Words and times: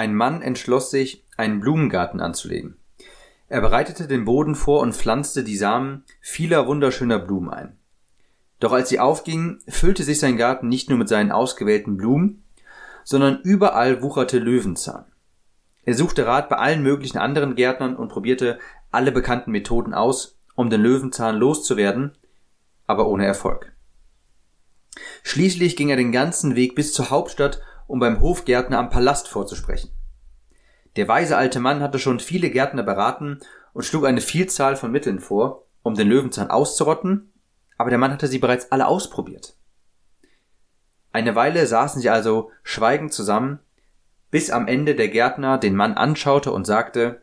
Ein 0.00 0.14
Mann 0.14 0.40
entschloss 0.40 0.90
sich, 0.90 1.26
einen 1.36 1.60
Blumengarten 1.60 2.22
anzulegen. 2.22 2.78
Er 3.48 3.60
bereitete 3.60 4.06
den 4.06 4.24
Boden 4.24 4.54
vor 4.54 4.80
und 4.80 4.96
pflanzte 4.96 5.44
die 5.44 5.58
Samen 5.58 6.04
vieler 6.22 6.66
wunderschöner 6.66 7.18
Blumen 7.18 7.50
ein. 7.50 7.76
Doch 8.60 8.72
als 8.72 8.88
sie 8.88 8.98
aufgingen, 8.98 9.58
füllte 9.68 10.02
sich 10.02 10.18
sein 10.18 10.38
Garten 10.38 10.70
nicht 10.70 10.88
nur 10.88 10.96
mit 10.96 11.10
seinen 11.10 11.30
ausgewählten 11.30 11.98
Blumen, 11.98 12.44
sondern 13.04 13.42
überall 13.42 14.00
wucherte 14.00 14.38
Löwenzahn. 14.38 15.04
Er 15.84 15.92
suchte 15.92 16.24
Rat 16.24 16.48
bei 16.48 16.56
allen 16.56 16.82
möglichen 16.82 17.18
anderen 17.18 17.54
Gärtnern 17.54 17.94
und 17.94 18.08
probierte 18.08 18.58
alle 18.90 19.12
bekannten 19.12 19.50
Methoden 19.50 19.92
aus, 19.92 20.38
um 20.54 20.70
den 20.70 20.80
Löwenzahn 20.80 21.36
loszuwerden, 21.36 22.12
aber 22.86 23.06
ohne 23.06 23.26
Erfolg. 23.26 23.74
Schließlich 25.24 25.76
ging 25.76 25.90
er 25.90 25.96
den 25.96 26.10
ganzen 26.10 26.56
Weg 26.56 26.74
bis 26.74 26.94
zur 26.94 27.10
Hauptstadt, 27.10 27.60
um 27.90 27.98
beim 27.98 28.20
Hofgärtner 28.20 28.78
am 28.78 28.88
Palast 28.88 29.26
vorzusprechen. 29.26 29.90
Der 30.94 31.08
weise 31.08 31.36
alte 31.36 31.58
Mann 31.58 31.82
hatte 31.82 31.98
schon 31.98 32.20
viele 32.20 32.48
Gärtner 32.48 32.84
beraten 32.84 33.40
und 33.72 33.84
schlug 33.84 34.06
eine 34.06 34.20
Vielzahl 34.20 34.76
von 34.76 34.92
Mitteln 34.92 35.18
vor, 35.18 35.66
um 35.82 35.96
den 35.96 36.08
Löwenzahn 36.08 36.50
auszurotten, 36.50 37.32
aber 37.76 37.90
der 37.90 37.98
Mann 37.98 38.12
hatte 38.12 38.28
sie 38.28 38.38
bereits 38.38 38.70
alle 38.70 38.86
ausprobiert. 38.86 39.56
Eine 41.12 41.34
Weile 41.34 41.66
saßen 41.66 42.00
sie 42.00 42.10
also 42.10 42.52
schweigend 42.62 43.12
zusammen, 43.12 43.58
bis 44.30 44.50
am 44.50 44.68
Ende 44.68 44.94
der 44.94 45.08
Gärtner 45.08 45.58
den 45.58 45.74
Mann 45.74 45.94
anschaute 45.94 46.52
und 46.52 46.66
sagte 46.66 47.22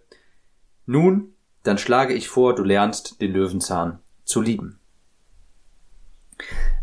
Nun, 0.86 1.34
dann 1.64 1.78
schlage 1.78 2.14
ich 2.14 2.28
vor, 2.28 2.56
du 2.56 2.64
lernst 2.64 3.22
den 3.22 3.32
Löwenzahn 3.32 4.00
zu 4.26 4.42
lieben. 4.42 4.80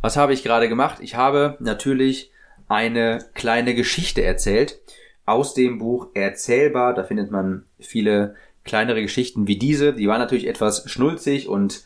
Was 0.01 0.17
habe 0.17 0.33
ich 0.33 0.43
gerade 0.43 0.71
gemacht? 0.71 0.99
Ich 1.01 1.17
habe 1.17 1.59
natürlich 1.61 2.33
eine 2.69 3.19
kleine 3.35 3.75
Geschichte 3.75 4.23
erzählt 4.23 4.81
aus 5.27 5.55
dem 5.55 5.79
Buch 5.79 6.09
Erzählbar. 6.15 6.95
Da 6.95 7.05
findet 7.05 7.31
man 7.31 7.65
viele 7.79 8.37
kleinere 8.65 9.03
Geschichten 9.03 9.47
wie 9.47 9.59
diese. 9.59 9.93
Die 9.93 10.09
waren 10.09 10.19
natürlich 10.19 10.47
etwas 10.47 10.91
schnulzig 10.91 11.49
und 11.49 11.85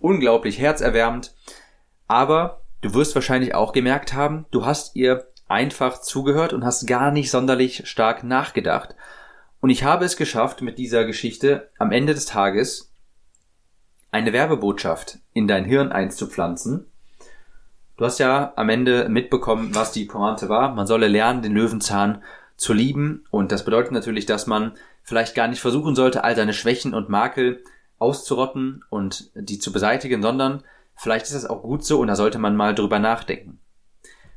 unglaublich 0.00 0.58
herzerwärmend. 0.58 1.34
Aber 2.06 2.62
du 2.80 2.94
wirst 2.94 3.14
wahrscheinlich 3.14 3.54
auch 3.54 3.72
gemerkt 3.72 4.14
haben, 4.14 4.46
du 4.50 4.64
hast 4.64 4.96
ihr 4.96 5.26
einfach 5.48 6.00
zugehört 6.00 6.52
und 6.52 6.64
hast 6.64 6.86
gar 6.86 7.10
nicht 7.10 7.30
sonderlich 7.30 7.88
stark 7.88 8.24
nachgedacht. 8.24 8.94
Und 9.60 9.70
ich 9.70 9.84
habe 9.84 10.04
es 10.04 10.16
geschafft, 10.16 10.62
mit 10.62 10.78
dieser 10.78 11.04
Geschichte 11.04 11.70
am 11.78 11.90
Ende 11.90 12.14
des 12.14 12.26
Tages 12.26 12.92
eine 14.10 14.32
Werbebotschaft 14.32 15.18
in 15.32 15.48
dein 15.48 15.64
Hirn 15.64 15.92
einzupflanzen, 15.92 16.87
Du 17.98 18.04
hast 18.04 18.18
ja 18.20 18.52
am 18.54 18.68
Ende 18.68 19.08
mitbekommen, 19.08 19.74
was 19.74 19.90
die 19.90 20.04
Pointe 20.04 20.48
war. 20.48 20.72
Man 20.72 20.86
solle 20.86 21.08
lernen, 21.08 21.42
den 21.42 21.52
Löwenzahn 21.52 22.22
zu 22.56 22.72
lieben. 22.72 23.24
Und 23.32 23.50
das 23.50 23.64
bedeutet 23.64 23.90
natürlich, 23.90 24.24
dass 24.24 24.46
man 24.46 24.72
vielleicht 25.02 25.34
gar 25.34 25.48
nicht 25.48 25.60
versuchen 25.60 25.96
sollte, 25.96 26.22
all 26.22 26.36
seine 26.36 26.54
Schwächen 26.54 26.94
und 26.94 27.08
Makel 27.08 27.64
auszurotten 27.98 28.84
und 28.88 29.32
die 29.34 29.58
zu 29.58 29.72
beseitigen, 29.72 30.22
sondern 30.22 30.62
vielleicht 30.94 31.26
ist 31.26 31.34
das 31.34 31.46
auch 31.46 31.62
gut 31.62 31.84
so 31.84 31.98
und 31.98 32.06
da 32.06 32.14
sollte 32.14 32.38
man 32.38 32.54
mal 32.54 32.72
drüber 32.72 33.00
nachdenken. 33.00 33.58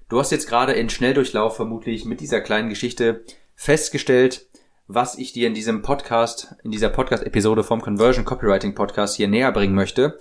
Du 0.10 0.18
hast 0.18 0.32
jetzt 0.32 0.50
gerade 0.50 0.74
in 0.74 0.90
Schnelldurchlauf 0.90 1.56
vermutlich 1.56 2.04
mit 2.06 2.20
dieser 2.20 2.42
kleinen 2.42 2.70
Geschichte 2.70 3.24
festgestellt, 3.54 4.48
was 4.88 5.20
ich 5.20 5.34
dir 5.34 5.48
in 5.48 5.54
diesem 5.54 5.84
Podcast, 5.84 6.56
in 6.64 6.72
dieser 6.72 6.90
Podcast-Episode 6.90 7.64
vom 7.64 7.82
Conversion 7.82 8.26
Copywriting 8.26 8.74
Podcast 8.74 9.18
hier 9.18 9.28
näher 9.28 9.52
bringen 9.52 9.76
möchte. 9.76 10.18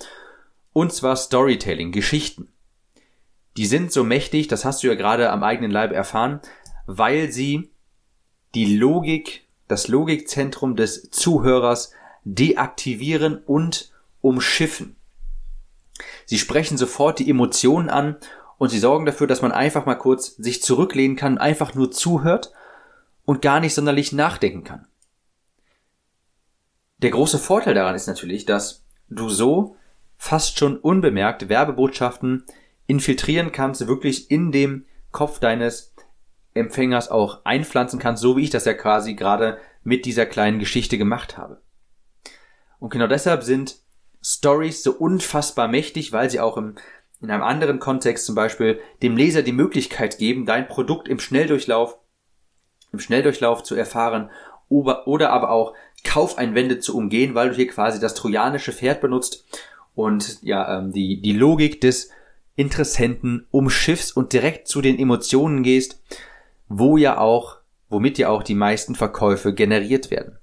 Und 0.73 0.93
zwar 0.93 1.15
Storytelling, 1.15 1.91
Geschichten 1.91 2.49
die 3.57 3.65
sind 3.65 3.91
so 3.91 4.03
mächtig, 4.03 4.47
das 4.47 4.65
hast 4.65 4.83
du 4.83 4.87
ja 4.87 4.95
gerade 4.95 5.29
am 5.29 5.43
eigenen 5.43 5.71
Leib 5.71 5.91
erfahren, 5.91 6.39
weil 6.85 7.31
sie 7.31 7.71
die 8.55 8.77
Logik, 8.77 9.47
das 9.67 9.87
Logikzentrum 9.87 10.75
des 10.75 11.09
Zuhörers 11.11 11.91
deaktivieren 12.23 13.37
und 13.37 13.91
umschiffen. 14.21 14.95
Sie 16.25 16.37
sprechen 16.37 16.77
sofort 16.77 17.19
die 17.19 17.29
Emotionen 17.29 17.89
an 17.89 18.17
und 18.57 18.69
sie 18.69 18.79
sorgen 18.79 19.05
dafür, 19.05 19.27
dass 19.27 19.41
man 19.41 19.51
einfach 19.51 19.85
mal 19.85 19.95
kurz 19.95 20.35
sich 20.35 20.61
zurücklehnen 20.61 21.17
kann, 21.17 21.37
einfach 21.37 21.73
nur 21.73 21.91
zuhört 21.91 22.53
und 23.25 23.41
gar 23.41 23.59
nicht 23.59 23.73
sonderlich 23.73 24.11
nachdenken 24.11 24.63
kann. 24.63 24.87
Der 26.97 27.11
große 27.11 27.39
Vorteil 27.39 27.73
daran 27.73 27.95
ist 27.95 28.07
natürlich, 28.07 28.45
dass 28.45 28.83
du 29.09 29.29
so 29.29 29.75
fast 30.17 30.59
schon 30.59 30.77
unbemerkt 30.77 31.49
Werbebotschaften 31.49 32.45
infiltrieren 32.91 33.53
kannst, 33.53 33.87
wirklich 33.87 34.29
in 34.29 34.51
dem 34.51 34.85
Kopf 35.11 35.39
deines 35.39 35.95
Empfängers 36.53 37.09
auch 37.09 37.45
einpflanzen 37.45 37.99
kannst, 37.99 38.21
so 38.21 38.35
wie 38.35 38.43
ich 38.43 38.49
das 38.49 38.65
ja 38.65 38.73
quasi 38.73 39.13
gerade 39.13 39.59
mit 39.81 40.03
dieser 40.03 40.25
kleinen 40.25 40.59
Geschichte 40.59 40.97
gemacht 40.97 41.37
habe. 41.37 41.61
Und 42.79 42.89
genau 42.89 43.07
deshalb 43.07 43.43
sind 43.43 43.77
Stories 44.21 44.83
so 44.83 44.91
unfassbar 44.91 45.69
mächtig, 45.69 46.11
weil 46.11 46.29
sie 46.29 46.41
auch 46.41 46.57
im, 46.57 46.75
in 47.21 47.31
einem 47.31 47.43
anderen 47.43 47.79
Kontext 47.79 48.25
zum 48.25 48.35
Beispiel 48.35 48.81
dem 49.01 49.15
Leser 49.15 49.41
die 49.41 49.53
Möglichkeit 49.53 50.17
geben, 50.17 50.45
dein 50.45 50.67
Produkt 50.67 51.07
im 51.07 51.19
Schnelldurchlauf, 51.19 51.97
im 52.91 52.99
Schnelldurchlauf 52.99 53.63
zu 53.63 53.75
erfahren 53.75 54.29
oder, 54.67 55.07
oder 55.07 55.29
aber 55.29 55.51
auch 55.51 55.75
Kaufeinwände 56.03 56.79
zu 56.79 56.97
umgehen, 56.97 57.35
weil 57.35 57.51
du 57.51 57.55
hier 57.55 57.67
quasi 57.69 58.01
das 58.01 58.15
trojanische 58.15 58.73
Pferd 58.73 58.99
benutzt 58.99 59.45
und 59.95 60.43
ja, 60.43 60.77
ähm, 60.77 60.91
die, 60.91 61.21
die 61.21 61.33
Logik 61.33 61.79
des 61.79 62.11
Interessenten 62.55 63.47
umschiffst 63.51 64.15
und 64.15 64.33
direkt 64.33 64.67
zu 64.67 64.81
den 64.81 64.99
Emotionen 64.99 65.63
gehst, 65.63 66.01
wo 66.67 66.97
ja 66.97 67.17
auch, 67.17 67.57
womit 67.89 68.17
ja 68.17 68.29
auch 68.29 68.43
die 68.43 68.55
meisten 68.55 68.95
Verkäufe 68.95 69.53
generiert 69.53 70.11
werden. 70.11 70.37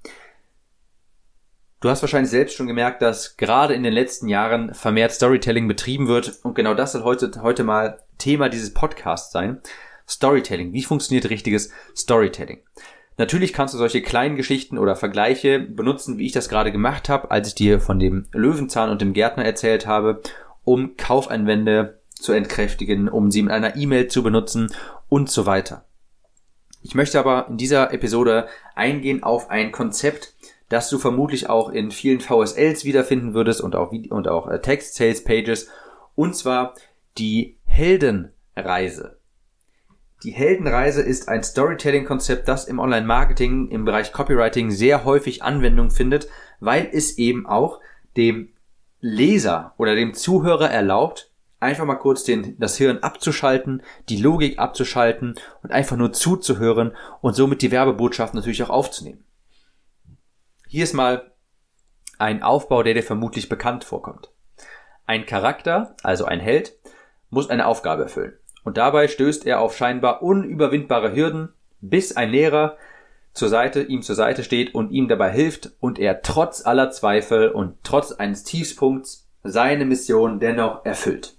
Du 1.80 1.88
hast 1.88 2.02
wahrscheinlich 2.02 2.30
selbst 2.30 2.56
schon 2.56 2.66
gemerkt, 2.66 3.02
dass 3.02 3.36
gerade 3.36 3.74
in 3.74 3.84
den 3.84 3.92
letzten 3.92 4.26
Jahren 4.26 4.74
vermehrt 4.74 5.12
Storytelling 5.12 5.68
betrieben 5.68 6.08
wird 6.08 6.40
und 6.42 6.54
genau 6.54 6.74
das 6.74 6.92
soll 6.92 7.04
heute, 7.04 7.30
heute 7.40 7.62
mal 7.62 8.00
Thema 8.18 8.48
dieses 8.48 8.74
Podcasts 8.74 9.32
sein. 9.32 9.60
Storytelling. 10.08 10.72
Wie 10.72 10.82
funktioniert 10.82 11.30
richtiges 11.30 11.70
Storytelling? 11.96 12.62
Natürlich 13.16 13.52
kannst 13.52 13.74
du 13.74 13.78
solche 13.78 14.02
kleinen 14.02 14.36
Geschichten 14.36 14.78
oder 14.78 14.96
Vergleiche 14.96 15.60
benutzen, 15.60 16.18
wie 16.18 16.26
ich 16.26 16.32
das 16.32 16.48
gerade 16.48 16.72
gemacht 16.72 17.08
habe, 17.08 17.30
als 17.30 17.48
ich 17.48 17.54
dir 17.54 17.80
von 17.80 17.98
dem 17.98 18.26
Löwenzahn 18.32 18.90
und 18.90 19.00
dem 19.00 19.12
Gärtner 19.12 19.44
erzählt 19.44 19.86
habe, 19.86 20.20
um 20.64 20.96
Kaufeinwände 20.96 21.97
zu 22.18 22.32
entkräftigen, 22.32 23.08
um 23.08 23.30
sie 23.30 23.40
in 23.40 23.50
einer 23.50 23.76
E-Mail 23.76 24.08
zu 24.08 24.22
benutzen 24.22 24.72
und 25.08 25.30
so 25.30 25.46
weiter. 25.46 25.84
Ich 26.82 26.94
möchte 26.94 27.18
aber 27.18 27.46
in 27.48 27.56
dieser 27.56 27.92
Episode 27.92 28.48
eingehen 28.74 29.22
auf 29.22 29.50
ein 29.50 29.72
Konzept, 29.72 30.34
das 30.68 30.90
du 30.90 30.98
vermutlich 30.98 31.48
auch 31.48 31.70
in 31.70 31.90
vielen 31.90 32.20
VSLs 32.20 32.84
wiederfinden 32.84 33.34
würdest 33.34 33.60
und 33.60 33.74
auch, 33.74 33.92
und 33.92 34.28
auch 34.28 34.48
äh, 34.48 34.60
Text 34.60 34.94
Sales 34.94 35.24
Pages, 35.24 35.68
und 36.14 36.36
zwar 36.36 36.74
die 37.16 37.56
Heldenreise. 37.64 39.18
Die 40.24 40.32
Heldenreise 40.32 41.00
ist 41.00 41.28
ein 41.28 41.44
Storytelling-Konzept, 41.44 42.48
das 42.48 42.66
im 42.66 42.80
Online-Marketing 42.80 43.68
im 43.68 43.84
Bereich 43.84 44.12
Copywriting 44.12 44.70
sehr 44.70 45.04
häufig 45.04 45.42
Anwendung 45.44 45.90
findet, 45.90 46.28
weil 46.58 46.88
es 46.92 47.18
eben 47.18 47.46
auch 47.46 47.80
dem 48.16 48.50
Leser 49.00 49.74
oder 49.78 49.94
dem 49.94 50.14
Zuhörer 50.14 50.70
erlaubt, 50.70 51.30
einfach 51.60 51.84
mal 51.84 51.96
kurz 51.96 52.24
den, 52.24 52.58
das 52.58 52.76
Hirn 52.76 52.98
abzuschalten, 52.98 53.82
die 54.08 54.20
Logik 54.20 54.58
abzuschalten 54.58 55.34
und 55.62 55.72
einfach 55.72 55.96
nur 55.96 56.12
zuzuhören 56.12 56.96
und 57.20 57.34
somit 57.34 57.62
die 57.62 57.70
Werbebotschaft 57.70 58.34
natürlich 58.34 58.62
auch 58.62 58.70
aufzunehmen. 58.70 59.24
Hier 60.68 60.84
ist 60.84 60.92
mal 60.92 61.32
ein 62.18 62.42
Aufbau, 62.42 62.82
der 62.82 62.94
dir 62.94 63.02
vermutlich 63.02 63.48
bekannt 63.48 63.84
vorkommt. 63.84 64.30
Ein 65.06 65.24
Charakter, 65.24 65.96
also 66.02 66.26
ein 66.26 66.40
Held, 66.40 66.74
muss 67.30 67.48
eine 67.48 67.66
Aufgabe 67.66 68.02
erfüllen. 68.02 68.36
Und 68.64 68.76
dabei 68.76 69.08
stößt 69.08 69.46
er 69.46 69.60
auf 69.60 69.76
scheinbar 69.76 70.22
unüberwindbare 70.22 71.14
Hürden, 71.14 71.54
bis 71.80 72.16
ein 72.16 72.30
Lehrer 72.30 72.76
zur 73.32 73.48
Seite, 73.48 73.82
ihm 73.82 74.02
zur 74.02 74.16
Seite 74.16 74.42
steht 74.44 74.74
und 74.74 74.90
ihm 74.90 75.08
dabei 75.08 75.30
hilft 75.30 75.70
und 75.80 75.98
er 75.98 76.22
trotz 76.22 76.66
aller 76.66 76.90
Zweifel 76.90 77.50
und 77.50 77.76
trotz 77.84 78.12
eines 78.12 78.44
Tiefspunkts 78.44 79.28
seine 79.44 79.84
Mission 79.84 80.40
dennoch 80.40 80.84
erfüllt. 80.84 81.37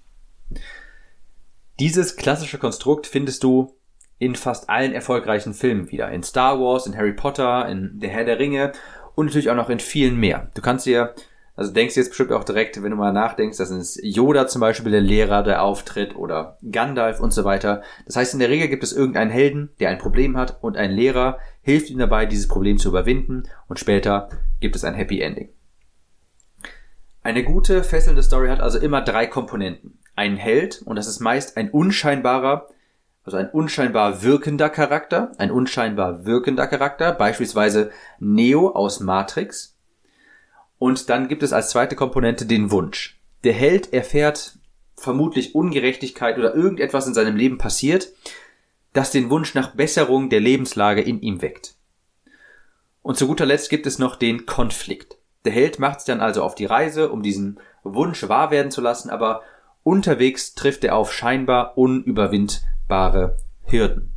Dieses 1.79 2.15
klassische 2.15 2.57
Konstrukt 2.57 3.07
findest 3.07 3.43
du 3.43 3.75
in 4.17 4.35
fast 4.35 4.69
allen 4.69 4.93
erfolgreichen 4.93 5.53
Filmen 5.53 5.91
wieder. 5.91 6.11
In 6.11 6.23
Star 6.23 6.59
Wars, 6.59 6.85
in 6.85 6.97
Harry 6.97 7.13
Potter, 7.13 7.67
in 7.69 7.99
Der 7.99 8.09
Herr 8.09 8.25
der 8.25 8.37
Ringe 8.37 8.73
und 9.15 9.27
natürlich 9.27 9.49
auch 9.49 9.55
noch 9.55 9.69
in 9.69 9.79
vielen 9.79 10.17
mehr. 10.17 10.51
Du 10.55 10.61
kannst 10.61 10.85
dir, 10.85 11.15
also 11.55 11.71
denkst 11.71 11.95
jetzt 11.95 12.09
bestimmt 12.09 12.33
auch 12.33 12.43
direkt, 12.43 12.81
wenn 12.83 12.91
du 12.91 12.97
mal 12.97 13.13
nachdenkst, 13.13 13.57
das 13.57 13.71
ist 13.71 13.99
Yoda 14.03 14.47
zum 14.47 14.59
Beispiel 14.59 14.91
der 14.91 15.01
Lehrer, 15.01 15.41
der 15.41 15.63
auftritt 15.63 16.15
oder 16.15 16.57
Gandalf 16.69 17.21
und 17.21 17.31
so 17.31 17.45
weiter. 17.45 17.81
Das 18.05 18.17
heißt, 18.17 18.33
in 18.33 18.39
der 18.39 18.49
Regel 18.49 18.67
gibt 18.67 18.83
es 18.83 18.91
irgendeinen 18.91 19.31
Helden, 19.31 19.69
der 19.79 19.89
ein 19.89 19.97
Problem 19.97 20.35
hat 20.35 20.61
und 20.61 20.75
ein 20.75 20.91
Lehrer 20.91 21.39
hilft 21.61 21.89
ihm 21.89 21.97
dabei, 21.97 22.25
dieses 22.25 22.49
Problem 22.49 22.77
zu 22.77 22.89
überwinden 22.89 23.43
und 23.67 23.79
später 23.79 24.29
gibt 24.59 24.75
es 24.75 24.83
ein 24.83 24.95
Happy 24.95 25.21
Ending. 25.21 25.49
Eine 27.21 27.43
gute, 27.43 27.83
fesselnde 27.83 28.23
Story 28.23 28.49
hat 28.49 28.61
also 28.61 28.79
immer 28.79 29.01
drei 29.01 29.27
Komponenten 29.27 29.99
ein 30.19 30.35
Held 30.35 30.81
und 30.81 30.97
das 30.97 31.07
ist 31.07 31.21
meist 31.21 31.55
ein 31.55 31.71
unscheinbarer, 31.71 32.67
also 33.23 33.37
ein 33.37 33.49
unscheinbar 33.49 34.21
wirkender 34.21 34.69
Charakter, 34.69 35.31
ein 35.37 35.49
unscheinbar 35.49 36.25
wirkender 36.25 36.67
Charakter, 36.67 37.13
beispielsweise 37.13 37.91
Neo 38.19 38.69
aus 38.71 38.99
Matrix. 38.99 39.77
Und 40.77 41.09
dann 41.09 41.29
gibt 41.29 41.41
es 41.41 41.53
als 41.53 41.69
zweite 41.69 41.95
Komponente 41.95 42.45
den 42.45 42.69
Wunsch. 42.69 43.17
Der 43.45 43.53
Held 43.53 43.93
erfährt 43.93 44.57
vermutlich 44.97 45.55
Ungerechtigkeit 45.55 46.37
oder 46.37 46.53
irgendetwas 46.53 47.07
in 47.07 47.13
seinem 47.13 47.37
Leben 47.37 47.57
passiert, 47.57 48.09
das 48.91 49.11
den 49.11 49.29
Wunsch 49.29 49.55
nach 49.55 49.73
Besserung 49.73 50.29
der 50.29 50.41
Lebenslage 50.41 51.01
in 51.01 51.21
ihm 51.21 51.41
weckt. 51.41 51.75
Und 53.01 53.17
zu 53.17 53.25
guter 53.25 53.45
Letzt 53.45 53.69
gibt 53.69 53.85
es 53.85 53.99
noch 53.99 54.17
den 54.17 54.45
Konflikt. 54.45 55.17
Der 55.45 55.53
Held 55.53 55.79
macht 55.79 56.01
sich 56.01 56.07
dann 56.07 56.19
also 56.19 56.43
auf 56.43 56.55
die 56.55 56.65
Reise, 56.65 57.09
um 57.09 57.23
diesen 57.23 57.61
Wunsch 57.83 58.27
wahr 58.27 58.51
werden 58.51 58.71
zu 58.71 58.81
lassen, 58.81 59.09
aber 59.09 59.43
unterwegs 59.83 60.55
trifft 60.55 60.83
er 60.83 60.95
auf 60.95 61.13
scheinbar 61.13 61.77
unüberwindbare 61.77 63.37
Hürden. 63.65 64.13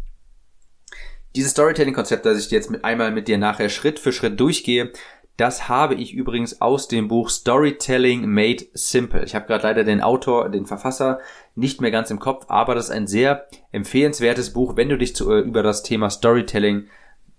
Dieses 1.34 1.52
Storytelling-Konzept, 1.52 2.26
das 2.26 2.44
ich 2.44 2.50
jetzt 2.50 2.70
mit 2.70 2.84
einmal 2.84 3.10
mit 3.10 3.26
dir 3.26 3.38
nachher 3.38 3.70
Schritt 3.70 3.98
für 3.98 4.12
Schritt 4.12 4.38
durchgehe, 4.38 4.92
das 5.36 5.68
habe 5.68 5.94
ich 5.94 6.12
übrigens 6.12 6.60
aus 6.60 6.88
dem 6.88 7.08
Buch 7.08 7.30
Storytelling 7.30 8.26
Made 8.26 8.66
Simple. 8.74 9.24
Ich 9.24 9.34
habe 9.34 9.46
gerade 9.46 9.62
leider 9.62 9.84
den 9.84 10.02
Autor, 10.02 10.50
den 10.50 10.66
Verfasser 10.66 11.20
nicht 11.54 11.80
mehr 11.80 11.90
ganz 11.90 12.10
im 12.10 12.18
Kopf, 12.18 12.46
aber 12.48 12.74
das 12.74 12.86
ist 12.86 12.90
ein 12.90 13.06
sehr 13.06 13.48
empfehlenswertes 13.72 14.52
Buch, 14.52 14.76
wenn 14.76 14.90
du 14.90 14.98
dich 14.98 15.16
zu, 15.16 15.30
äh, 15.32 15.40
über 15.40 15.62
das 15.62 15.82
Thema 15.82 16.10
Storytelling, 16.10 16.88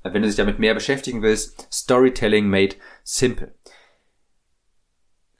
äh, 0.04 0.12
wenn 0.12 0.24
du 0.24 0.28
dich 0.28 0.38
damit 0.38 0.58
mehr 0.58 0.74
beschäftigen 0.74 1.22
willst. 1.22 1.68
Storytelling 1.72 2.50
Made 2.50 2.75
Simple. 3.04 3.54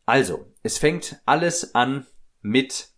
Also, 0.06 0.46
es 0.62 0.78
fängt 0.78 1.22
alles 1.26 1.74
an 1.74 2.06
mit 2.44 2.90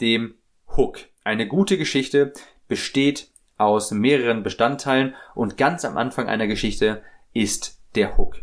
dem 0.00 0.34
Hook. 0.76 1.00
Eine 1.24 1.48
gute 1.48 1.76
Geschichte 1.76 2.32
besteht 2.68 3.30
aus 3.56 3.90
mehreren 3.90 4.42
Bestandteilen 4.44 5.14
und 5.34 5.56
ganz 5.56 5.84
am 5.84 5.96
Anfang 5.96 6.28
einer 6.28 6.46
Geschichte 6.46 7.02
ist 7.32 7.80
der 7.96 8.16
Hook. 8.16 8.36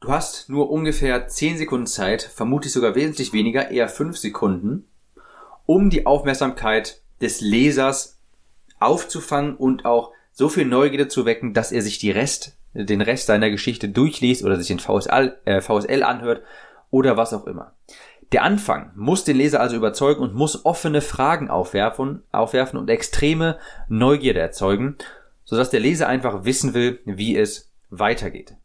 Du 0.00 0.10
hast 0.10 0.48
nur 0.48 0.70
ungefähr 0.70 1.26
10 1.26 1.58
Sekunden 1.58 1.86
Zeit, 1.86 2.22
vermutlich 2.22 2.72
sogar 2.72 2.94
wesentlich 2.94 3.32
weniger, 3.32 3.70
eher 3.70 3.88
5 3.88 4.16
Sekunden, 4.16 4.86
um 5.66 5.90
die 5.90 6.06
Aufmerksamkeit 6.06 7.00
des 7.20 7.40
Lesers 7.40 8.20
aufzufangen 8.78 9.56
und 9.56 9.86
auch 9.86 10.12
so 10.32 10.48
viel 10.48 10.66
Neugierde 10.66 11.08
zu 11.08 11.24
wecken, 11.24 11.54
dass 11.54 11.72
er 11.72 11.80
sich 11.80 11.98
die 11.98 12.10
Rest, 12.10 12.58
den 12.74 13.00
Rest 13.00 13.26
seiner 13.26 13.50
Geschichte 13.50 13.88
durchliest 13.88 14.44
oder 14.44 14.56
sich 14.58 14.70
in 14.70 14.78
VSL, 14.78 15.38
äh, 15.44 15.60
VSL 15.60 16.02
anhört 16.02 16.42
oder 16.90 17.16
was 17.16 17.32
auch 17.32 17.46
immer. 17.46 17.74
Der 18.34 18.42
Anfang 18.42 18.90
muss 18.96 19.22
den 19.22 19.36
Leser 19.36 19.60
also 19.60 19.76
überzeugen 19.76 20.20
und 20.20 20.34
muss 20.34 20.64
offene 20.64 21.00
Fragen 21.00 21.50
aufwerfen, 21.50 22.24
aufwerfen 22.32 22.80
und 22.80 22.90
extreme 22.90 23.60
Neugierde 23.88 24.40
erzeugen, 24.40 24.96
sodass 25.44 25.70
der 25.70 25.78
Leser 25.78 26.08
einfach 26.08 26.44
wissen 26.44 26.74
will, 26.74 26.98
wie 27.04 27.38
es 27.38 27.72
weitergeht. 27.90 28.56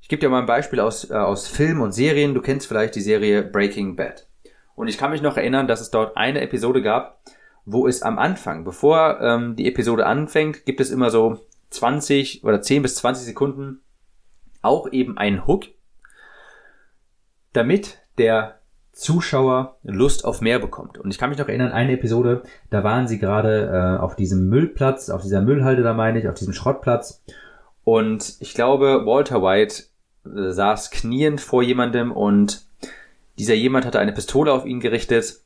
Ich 0.00 0.08
gebe 0.08 0.18
dir 0.18 0.30
mal 0.30 0.40
ein 0.40 0.46
Beispiel 0.46 0.80
aus, 0.80 1.08
äh, 1.08 1.14
aus 1.14 1.46
Film 1.46 1.80
und 1.80 1.92
Serien. 1.92 2.34
Du 2.34 2.42
kennst 2.42 2.66
vielleicht 2.66 2.96
die 2.96 3.00
Serie 3.00 3.44
Breaking 3.44 3.94
Bad. 3.94 4.26
Und 4.74 4.88
ich 4.88 4.98
kann 4.98 5.12
mich 5.12 5.22
noch 5.22 5.36
erinnern, 5.36 5.68
dass 5.68 5.80
es 5.80 5.92
dort 5.92 6.16
eine 6.16 6.40
Episode 6.40 6.82
gab, 6.82 7.20
wo 7.64 7.86
es 7.86 8.02
am 8.02 8.18
Anfang, 8.18 8.64
bevor 8.64 9.20
ähm, 9.20 9.54
die 9.54 9.68
Episode 9.68 10.06
anfängt, 10.06 10.66
gibt 10.66 10.80
es 10.80 10.90
immer 10.90 11.10
so 11.10 11.46
20 11.70 12.42
oder 12.42 12.60
10 12.60 12.82
bis 12.82 12.96
20 12.96 13.26
Sekunden 13.26 13.80
auch 14.60 14.90
eben 14.90 15.16
einen 15.18 15.46
Hook, 15.46 15.66
damit 17.52 18.00
der 18.18 18.58
Zuschauer 18.94 19.76
Lust 19.82 20.24
auf 20.24 20.40
mehr 20.40 20.58
bekommt. 20.58 20.98
Und 20.98 21.10
ich 21.10 21.18
kann 21.18 21.30
mich 21.30 21.38
noch 21.38 21.48
erinnern, 21.48 21.72
eine 21.72 21.92
Episode, 21.92 22.42
da 22.70 22.84
waren 22.84 23.08
sie 23.08 23.18
gerade 23.18 23.66
äh, 23.66 24.00
auf 24.00 24.16
diesem 24.16 24.48
Müllplatz, 24.48 25.10
auf 25.10 25.22
dieser 25.22 25.42
Müllhalde, 25.42 25.82
da 25.82 25.94
meine 25.94 26.18
ich, 26.18 26.28
auf 26.28 26.34
diesem 26.34 26.54
Schrottplatz. 26.54 27.22
Und 27.82 28.36
ich 28.40 28.54
glaube, 28.54 29.02
Walter 29.04 29.42
White 29.42 29.84
äh, 30.24 30.52
saß 30.52 30.90
kniend 30.90 31.40
vor 31.40 31.62
jemandem 31.62 32.12
und 32.12 32.62
dieser 33.38 33.54
jemand 33.54 33.84
hatte 33.84 33.98
eine 33.98 34.12
Pistole 34.12 34.52
auf 34.52 34.64
ihn 34.64 34.80
gerichtet 34.80 35.40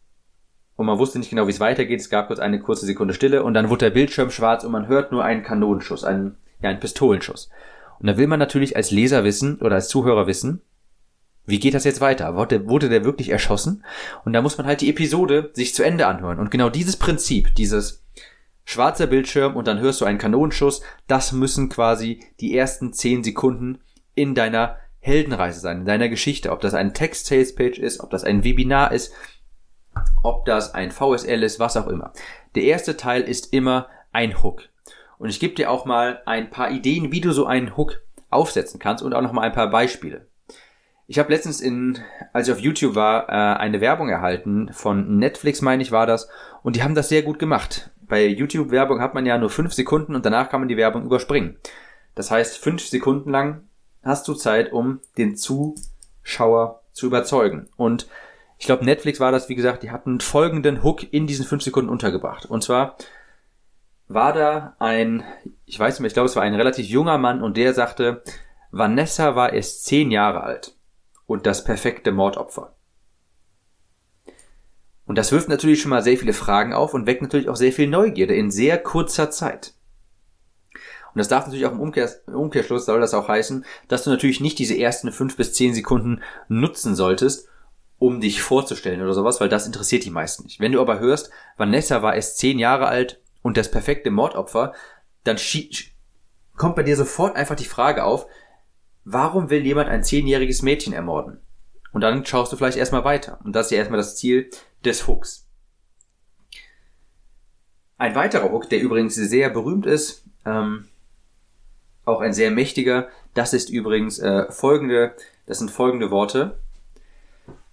und 0.77 0.87
man 0.87 0.99
wusste 0.99 1.19
nicht 1.19 1.31
genau, 1.31 1.47
wie 1.47 1.53
es 1.53 1.61
weitergeht. 1.61 2.00
Es 2.00 2.11
gab 2.11 2.29
kurz 2.29 2.39
eine 2.39 2.61
kurze 2.61 2.87
Sekunde 2.87 3.12
Stille 3.15 3.43
und 3.43 3.55
dann 3.55 3.69
wurde 3.69 3.87
der 3.87 3.91
Bildschirm 3.91 4.31
schwarz 4.31 4.62
und 4.62 4.71
man 4.71 4.87
hört 4.87 5.11
nur 5.11 5.25
einen 5.25 5.43
Kanonenschuss, 5.43 6.05
einen, 6.05 6.37
ja, 6.62 6.71
einen 6.71 6.81
Pistolenschuss. 6.81 7.50
Und 7.99 8.06
da 8.06 8.17
will 8.17 8.29
man 8.29 8.39
natürlich 8.39 8.77
als 8.77 8.93
Leser 8.93 9.25
wissen 9.25 9.59
oder 9.61 9.75
als 9.75 9.89
Zuhörer 9.89 10.29
wissen, 10.29 10.62
wie 11.49 11.59
geht 11.59 11.75
das 11.75 11.85
jetzt 11.85 12.00
weiter? 12.00 12.37
Wurde, 12.37 12.69
wurde 12.69 12.89
der 12.89 13.05
wirklich 13.05 13.31
erschossen? 13.31 13.85
Und 14.25 14.35
da 14.35 14.43
muss 14.43 14.59
man 14.59 14.67
halt 14.67 14.83
die 14.83 14.91
Episode 14.91 15.50
sich 15.55 15.75
zu 15.75 15.83
Ende 15.83 16.06
anhören. 16.06 16.39
Und 16.39 16.50
genau 16.50 16.69
dieses 16.69 16.97
Prinzip, 16.97 17.55
dieses 17.55 18.05
schwarzer 18.65 19.06
Bildschirm 19.06 19.56
und 19.56 19.67
dann 19.67 19.81
hörst 19.81 20.00
du 20.00 20.05
einen 20.05 20.19
Kanonenschuss, 20.19 20.83
das 21.06 21.33
müssen 21.33 21.71
quasi 21.71 22.21
die 22.41 22.56
ersten 22.56 22.93
zehn 22.93 23.25
Sekunden 23.25 23.81
in 24.15 24.35
deiner 24.35 24.77
Heldenreise 25.00 25.61
sein, 25.61 25.79
in 25.79 25.87
deiner 25.87 26.11
Geschichte. 26.11 26.53
Ob 26.53 26.61
das 26.61 26.75
ein 26.75 26.93
Text-Sales-Page 26.93 27.79
ist, 27.79 28.00
ob 28.00 28.11
das 28.11 28.25
ein 28.25 28.45
Webinar 28.45 28.93
ist, 28.93 29.15
ob 30.23 30.45
das 30.45 30.75
ein 30.75 30.91
VSL 30.91 31.43
ist, 31.43 31.59
was 31.59 31.79
auch 31.79 31.87
immer. 31.87 32.12
Der 32.56 32.65
erste 32.65 32.99
Teil 32.99 33.23
ist 33.23 33.55
immer 33.55 33.89
ein 34.12 34.43
Hook. 34.43 34.69
Und 35.17 35.31
ich 35.31 35.41
gebe 35.41 35.55
dir 35.55 35.71
auch 35.71 35.87
mal 35.87 36.21
ein 36.27 36.50
paar 36.50 36.71
Ideen, 36.71 37.11
wie 37.11 37.23
du 37.23 37.33
so 37.33 37.47
einen 37.47 37.77
Hook 37.77 38.03
aufsetzen 38.31 38.79
kannst 38.79 39.03
und 39.03 39.15
auch 39.15 39.23
noch 39.23 39.33
mal 39.33 39.43
ein 39.43 39.53
paar 39.53 39.71
Beispiele. 39.71 40.28
Ich 41.11 41.19
habe 41.19 41.33
letztens 41.33 41.63
in, 41.63 41.99
als 42.35 42.49
ich 42.49 42.53
auf 42.53 42.61
YouTube 42.61 42.95
war, 42.95 43.31
äh, 43.31 43.59
eine 43.59 43.81
Werbung 43.81 44.11
erhalten 44.11 44.71
von 44.75 45.17
Netflix, 45.17 45.63
meine 45.63 45.83
ich, 45.83 45.91
war 45.91 46.07
das, 46.07 46.29
und 46.63 46.77
die 46.77 46.83
haben 46.83 46.95
das 46.95 47.09
sehr 47.09 47.23
gut 47.23 47.39
gemacht. 47.39 47.91
Bei 48.03 48.27
YouTube-Werbung 48.27 49.01
hat 49.01 49.15
man 49.15 49.25
ja 49.25 49.39
nur 49.39 49.49
fünf 49.49 49.73
Sekunden 49.73 50.15
und 50.15 50.27
danach 50.27 50.51
kann 50.51 50.61
man 50.61 50.69
die 50.69 50.77
Werbung 50.77 51.07
überspringen. 51.07 51.57
Das 52.15 52.31
heißt, 52.31 52.59
fünf 52.59 52.87
Sekunden 52.87 53.31
lang 53.31 53.63
hast 54.03 54.29
du 54.29 54.35
Zeit, 54.35 54.71
um 54.71 55.01
den 55.17 55.35
Zuschauer 55.35 56.83
zu 56.93 57.07
überzeugen. 57.07 57.71
Und 57.79 58.07
ich 58.59 58.67
glaube, 58.67 58.85
Netflix 58.85 59.19
war 59.19 59.33
das, 59.33 59.49
wie 59.49 59.55
gesagt, 59.55 59.85
die 59.85 59.91
hatten 59.91 60.21
folgenden 60.21 60.83
Hook 60.83 61.11
in 61.11 61.27
diesen 61.27 61.47
fünf 61.47 61.63
Sekunden 61.63 61.89
untergebracht. 61.89 62.45
Und 62.45 62.63
zwar 62.63 62.99
war 64.09 64.35
da 64.35 64.77
ein, 64.79 65.25
ich 65.65 65.81
weiß 65.81 65.95
nicht 65.95 66.01
mehr, 66.01 66.09
ich 66.09 66.15
glaube, 66.15 66.29
es 66.29 66.37
war 66.37 66.43
ein 66.43 66.55
relativ 66.55 66.87
junger 66.87 67.17
Mann 67.17 67.43
und 67.43 67.57
der 67.57 67.73
sagte, 67.73 68.23
Vanessa 68.73 69.37
war 69.37 69.55
erst 69.55 69.87
zehn 69.87 70.11
Jahre 70.11 70.43
alt 70.43 70.75
und 71.29 71.47
das 71.47 71.63
perfekte 71.63 72.11
Mordopfer. 72.11 72.75
Und 75.07 75.17
das 75.17 75.31
wirft 75.31 75.49
natürlich 75.49 75.81
schon 75.81 75.91
mal 75.91 76.03
sehr 76.03 76.19
viele 76.19 76.33
Fragen 76.33 76.73
auf 76.73 76.95
und 76.95 77.07
weckt 77.07 77.23
natürlich 77.23 77.49
auch 77.49 77.57
sehr 77.57 77.73
viel 77.73 77.87
Neugierde 77.87 78.35
in 78.35 78.51
sehr 78.51 78.79
kurzer 78.79 79.31
Zeit. 79.31 79.75
Und 81.15 81.19
das 81.19 81.29
darf 81.29 81.45
natürlich 81.45 81.67
auch 81.67 81.73
im, 81.73 81.81
Umkehr, 81.81 82.11
im 82.27 82.35
Umkehrschluss 82.35 82.87
soll 82.87 83.00
das 83.00 83.14
auch 83.14 83.29
heißen, 83.29 83.64
dass 83.88 84.05
du 84.05 84.11
natürlich 84.11 84.41
nicht 84.41 84.59
diese 84.59 84.76
ersten 84.76 85.12
fünf 85.12 85.37
bis 85.37 85.52
zehn 85.52 85.75
Sekunden 85.75 86.23
nutzen 86.49 86.95
solltest, 86.95 87.49
um 87.99 88.21
dich 88.21 88.43
vorzustellen 88.43 89.02
oder 89.02 89.12
sowas, 89.12 89.41
weil 89.41 89.49
das 89.49 89.67
interessiert 89.67 90.05
die 90.05 90.11
meisten 90.11 90.45
nicht. 90.45 90.61
Wenn 90.61 90.73
du 90.73 90.81
aber 90.81 90.99
hörst, 90.99 91.31
Vanessa 91.57 92.02
war 92.02 92.14
erst 92.14 92.38
zehn 92.38 92.59
Jahre 92.59 92.87
alt 92.87 93.21
und 93.43 93.57
das 93.57 93.71
perfekte 93.71 94.11
Mordopfer, 94.11 94.73
dann 95.25 95.38
kommt 96.57 96.76
bei 96.76 96.83
dir 96.83 96.97
sofort 96.97 97.37
einfach 97.37 97.57
die 97.57 97.64
Frage 97.64 98.05
auf, 98.05 98.26
warum 99.11 99.49
will 99.49 99.65
jemand 99.65 99.88
ein 99.88 100.05
zehnjähriges 100.05 100.62
Mädchen 100.62 100.93
ermorden? 100.93 101.41
Und 101.93 102.03
dann 102.03 102.25
schaust 102.27 102.53
du 102.53 102.57
vielleicht 102.57 102.77
erstmal 102.77 103.05
weiter. 103.05 103.41
Und 103.43 103.57
das 103.57 103.67
ist 103.67 103.73
ja 103.73 103.79
erstmal 103.79 103.99
das 103.99 104.17
Ziel 104.17 104.50
des 104.85 105.07
Hooks. 105.07 105.49
Ein 107.97 108.15
weiterer 108.15 108.53
Hook, 108.53 108.69
der 108.69 108.81
übrigens 108.81 109.15
sehr 109.15 109.50
berühmt 109.50 109.87
ist, 109.87 110.25
ähm, 110.45 110.88
auch 112.05 112.21
ein 112.21 112.35
sehr 112.35 112.50
mächtiger. 112.50 113.09
Das 113.35 113.55
ist 113.55 113.71
übrigens 113.71 114.19
äh, 114.19 114.50
folgende, 114.53 115.17
das 115.47 115.59
sind 115.59 115.71
folgende 115.71 116.11
Worte. 116.11 116.59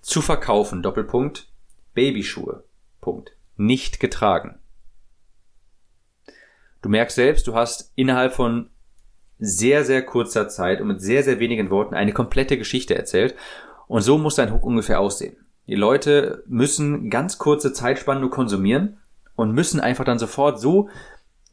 Zu 0.02 0.22
verkaufen, 0.22 0.82
Doppelpunkt, 0.82 1.50
Babyschuhe, 1.94 2.64
Punkt, 3.02 3.36
nicht 3.58 4.00
getragen. 4.00 4.58
Du 6.82 6.90
merkst 6.90 7.16
selbst, 7.16 7.48
du 7.48 7.56
hast 7.56 7.92
innerhalb 7.96 8.34
von 8.34 8.70
sehr, 9.40 9.84
sehr 9.84 10.02
kurzer 10.02 10.48
Zeit 10.48 10.82
und 10.82 10.88
mit 10.88 11.02
sehr, 11.02 11.24
sehr 11.24 11.40
wenigen 11.40 11.70
Worten 11.70 11.96
eine 11.96 12.14
komplette 12.14 12.58
Geschichte 12.58 12.96
erzählt. 12.96 13.36
Und 13.88 14.02
so 14.02 14.18
muss 14.18 14.36
dein 14.36 14.54
Hook 14.54 14.64
ungefähr 14.64 15.00
aussehen. 15.00 15.38
Die 15.68 15.76
Leute 15.76 16.44
müssen 16.48 17.10
ganz 17.10 17.38
kurze 17.38 17.74
Zeitspannen 17.74 18.22
nur 18.22 18.32
konsumieren 18.32 18.98
und 19.36 19.52
müssen 19.52 19.80
einfach 19.80 20.06
dann 20.06 20.20
sofort 20.20 20.60
so 20.60 20.90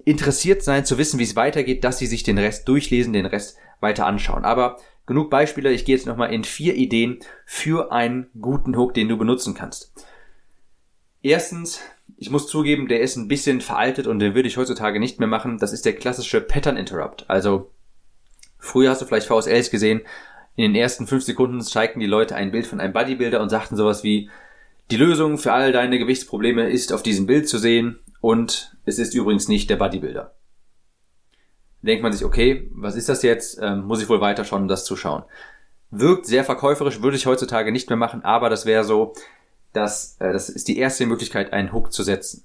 interessiert 0.05 0.62
sein 0.62 0.85
zu 0.85 0.99
wissen, 0.99 1.19
wie 1.19 1.25
es 1.25 1.37
weitergeht, 1.37 1.85
dass 1.85 1.99
sie 1.99 2.07
sich 2.07 2.23
den 2.23 2.39
Rest 2.39 2.69
durchlesen, 2.69 3.12
den 3.12 3.27
Rest 3.27 3.57
weiter 3.81 4.07
anschauen. 4.07 4.45
Aber 4.45 4.77
genug 5.07 5.31
Beispiele, 5.31 5.73
ich 5.73 5.85
gehe 5.85 5.97
jetzt 5.97 6.07
nochmal 6.07 6.33
in 6.33 6.45
vier 6.45 6.75
Ideen 6.75 7.21
für 7.45 7.93
einen 7.93 8.29
guten 8.41 8.77
Hook, 8.77 8.95
den 8.95 9.09
du 9.09 9.17
benutzen 9.17 9.55
kannst. 9.55 9.93
Erstens, 11.23 11.81
ich 12.17 12.31
muss 12.31 12.49
zugeben, 12.49 12.89
der 12.89 13.01
ist 13.01 13.17
ein 13.17 13.29
bisschen 13.29 13.61
veraltet 13.61 14.07
und 14.07 14.19
den 14.19 14.35
würde 14.35 14.49
ich 14.49 14.57
heutzutage 14.57 15.01
nicht 15.01 15.19
mehr 15.19 15.29
machen. 15.29 15.59
Das 15.59 15.73
ist 15.73 15.85
der 15.85 15.95
klassische 15.95 16.41
Pattern 16.41 16.77
Interrupt. 16.77 17.29
Also, 17.29 17.72
früher 18.62 18.90
hast 18.90 19.02
du 19.02 19.07
vielleicht 19.07 19.26
VSLs 19.26 19.71
gesehen, 19.71 20.00
in 20.54 20.73
den 20.73 20.81
ersten 20.81 21.07
fünf 21.07 21.25
Sekunden 21.25 21.61
zeigten 21.61 22.00
die 22.00 22.07
Leute 22.07 22.35
ein 22.37 22.52
Bild 22.52 22.66
von 22.66 22.81
einem 22.81 22.92
Bodybuilder 22.92 23.40
und 23.40 23.49
sagten 23.49 23.76
sowas 23.76 24.04
wie, 24.04 24.31
die 24.90 24.97
Lösung 24.97 25.38
für 25.38 25.52
all 25.52 25.73
deine 25.73 25.99
Gewichtsprobleme 25.99 26.69
ist 26.69 26.92
auf 26.92 27.02
diesem 27.02 27.26
Bild 27.26 27.49
zu 27.49 27.59
sehen 27.59 27.99
und 28.21 28.76
es 28.85 28.99
ist 28.99 29.14
übrigens 29.14 29.49
nicht 29.49 29.71
der 29.71 29.76
Bodybuilder. 29.76 30.35
Denkt 31.81 32.02
man 32.02 32.12
sich, 32.12 32.25
okay, 32.25 32.71
was 32.75 32.95
ist 32.95 33.09
das 33.09 33.23
jetzt? 33.23 33.59
Ähm, 33.61 33.85
muss 33.85 34.02
ich 34.02 34.09
wohl 34.09 34.21
weiterschauen, 34.21 34.62
um 34.62 34.69
das 34.69 34.85
zu 34.85 34.97
schauen. 34.97 35.25
Wirkt 35.90 36.26
sehr 36.26 36.45
verkäuferisch, 36.45 37.02
würde 37.02 37.16
ich 37.16 37.26
heutzutage 37.26 37.73
nicht 37.73 37.88
mehr 37.88 37.97
machen, 37.97 38.23
aber 38.23 38.50
das 38.50 38.66
wäre 38.66 38.85
so, 38.85 39.14
dass, 39.73 40.16
äh, 40.21 40.33
das 40.33 40.49
ist 40.49 40.69
die 40.69 40.78
erste 40.78 41.07
Möglichkeit, 41.07 41.52
einen 41.52 41.73
Hook 41.73 41.92
zu 41.92 42.02
setzen. 42.02 42.45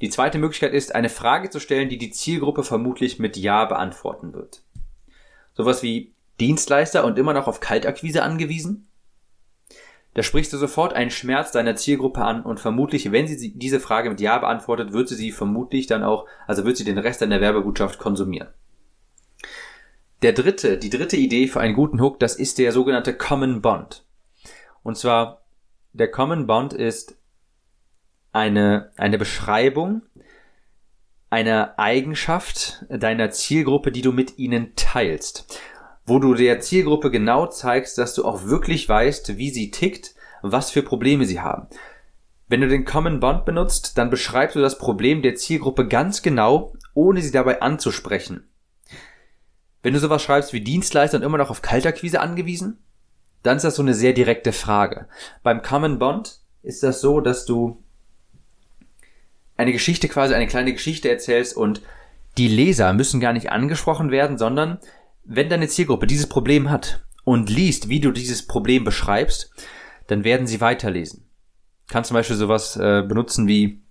Die 0.00 0.08
zweite 0.08 0.38
Möglichkeit 0.38 0.72
ist, 0.72 0.94
eine 0.94 1.10
Frage 1.10 1.50
zu 1.50 1.60
stellen, 1.60 1.90
die 1.90 1.98
die 1.98 2.10
Zielgruppe 2.10 2.62
vermutlich 2.62 3.18
mit 3.18 3.36
Ja 3.36 3.66
beantworten 3.66 4.32
wird. 4.32 4.62
Sowas 5.60 5.82
wie 5.82 6.14
Dienstleister 6.40 7.04
und 7.04 7.18
immer 7.18 7.34
noch 7.34 7.46
auf 7.46 7.60
Kaltakquise 7.60 8.22
angewiesen? 8.22 8.88
Da 10.14 10.22
sprichst 10.22 10.54
du 10.54 10.56
sofort 10.56 10.94
einen 10.94 11.10
Schmerz 11.10 11.52
deiner 11.52 11.76
Zielgruppe 11.76 12.22
an 12.24 12.42
und 12.42 12.58
vermutlich, 12.58 13.12
wenn 13.12 13.26
sie 13.26 13.52
diese 13.52 13.78
Frage 13.78 14.08
mit 14.08 14.22
Ja 14.22 14.38
beantwortet, 14.38 14.94
wird 14.94 15.10
sie 15.10 15.16
sie 15.16 15.32
vermutlich 15.32 15.86
dann 15.86 16.02
auch, 16.02 16.24
also 16.46 16.64
wird 16.64 16.78
sie 16.78 16.84
den 16.84 16.96
Rest 16.96 17.20
deiner 17.20 17.42
Werbebotschaft 17.42 17.98
konsumieren. 17.98 18.48
Der 20.22 20.32
dritte, 20.32 20.78
die 20.78 20.88
dritte 20.88 21.18
Idee 21.18 21.46
für 21.46 21.60
einen 21.60 21.74
guten 21.74 22.00
Hook, 22.00 22.18
das 22.20 22.36
ist 22.36 22.56
der 22.56 22.72
sogenannte 22.72 23.12
Common 23.12 23.60
Bond. 23.60 24.06
Und 24.82 24.96
zwar, 24.96 25.42
der 25.92 26.10
Common 26.10 26.46
Bond 26.46 26.72
ist 26.72 27.18
eine, 28.32 28.92
eine 28.96 29.18
Beschreibung 29.18 30.06
einer 31.30 31.78
Eigenschaft 31.78 32.84
deiner 32.88 33.30
Zielgruppe, 33.30 33.92
die 33.92 34.02
du 34.02 34.12
mit 34.12 34.38
ihnen 34.38 34.74
teilst 34.76 35.46
wo 36.10 36.18
du 36.18 36.34
der 36.34 36.60
Zielgruppe 36.60 37.10
genau 37.10 37.46
zeigst, 37.46 37.96
dass 37.96 38.14
du 38.14 38.24
auch 38.24 38.44
wirklich 38.44 38.88
weißt, 38.88 39.38
wie 39.38 39.50
sie 39.50 39.70
tickt, 39.70 40.14
was 40.42 40.70
für 40.70 40.82
Probleme 40.82 41.24
sie 41.24 41.40
haben. 41.40 41.68
Wenn 42.48 42.60
du 42.60 42.68
den 42.68 42.84
Common 42.84 43.20
Bond 43.20 43.44
benutzt, 43.44 43.96
dann 43.96 44.10
beschreibst 44.10 44.56
du 44.56 44.60
das 44.60 44.76
Problem 44.76 45.22
der 45.22 45.36
Zielgruppe 45.36 45.86
ganz 45.86 46.22
genau, 46.22 46.74
ohne 46.94 47.22
sie 47.22 47.30
dabei 47.30 47.62
anzusprechen. 47.62 48.48
Wenn 49.82 49.94
du 49.94 50.00
sowas 50.00 50.20
schreibst 50.20 50.52
wie 50.52 50.60
Dienstleister 50.60 51.16
und 51.16 51.22
immer 51.22 51.38
noch 51.38 51.50
auf 51.50 51.62
Kalterquise 51.62 52.20
angewiesen, 52.20 52.82
dann 53.44 53.56
ist 53.56 53.62
das 53.62 53.76
so 53.76 53.82
eine 53.82 53.94
sehr 53.94 54.12
direkte 54.12 54.52
Frage. 54.52 55.06
Beim 55.44 55.62
Common 55.62 56.00
Bond 56.00 56.40
ist 56.62 56.82
das 56.82 57.00
so, 57.00 57.20
dass 57.20 57.46
du 57.46 57.79
eine 59.60 59.72
Geschichte 59.72 60.08
quasi, 60.08 60.34
eine 60.34 60.46
kleine 60.46 60.72
Geschichte 60.72 61.10
erzählst 61.10 61.56
und 61.56 61.82
die 62.38 62.48
Leser 62.48 62.92
müssen 62.94 63.20
gar 63.20 63.32
nicht 63.34 63.52
angesprochen 63.52 64.10
werden, 64.10 64.38
sondern 64.38 64.78
wenn 65.24 65.50
deine 65.50 65.68
Zielgruppe 65.68 66.06
dieses 66.06 66.28
Problem 66.28 66.70
hat 66.70 67.04
und 67.24 67.50
liest, 67.50 67.88
wie 67.88 68.00
du 68.00 68.10
dieses 68.10 68.46
Problem 68.46 68.84
beschreibst, 68.84 69.52
dann 70.06 70.24
werden 70.24 70.46
sie 70.46 70.60
weiterlesen. 70.60 71.28
Kannst 71.88 72.08
zum 72.08 72.14
Beispiel 72.14 72.36
sowas 72.36 72.76
äh, 72.76 73.02
benutzen 73.06 73.46
wie 73.46 73.82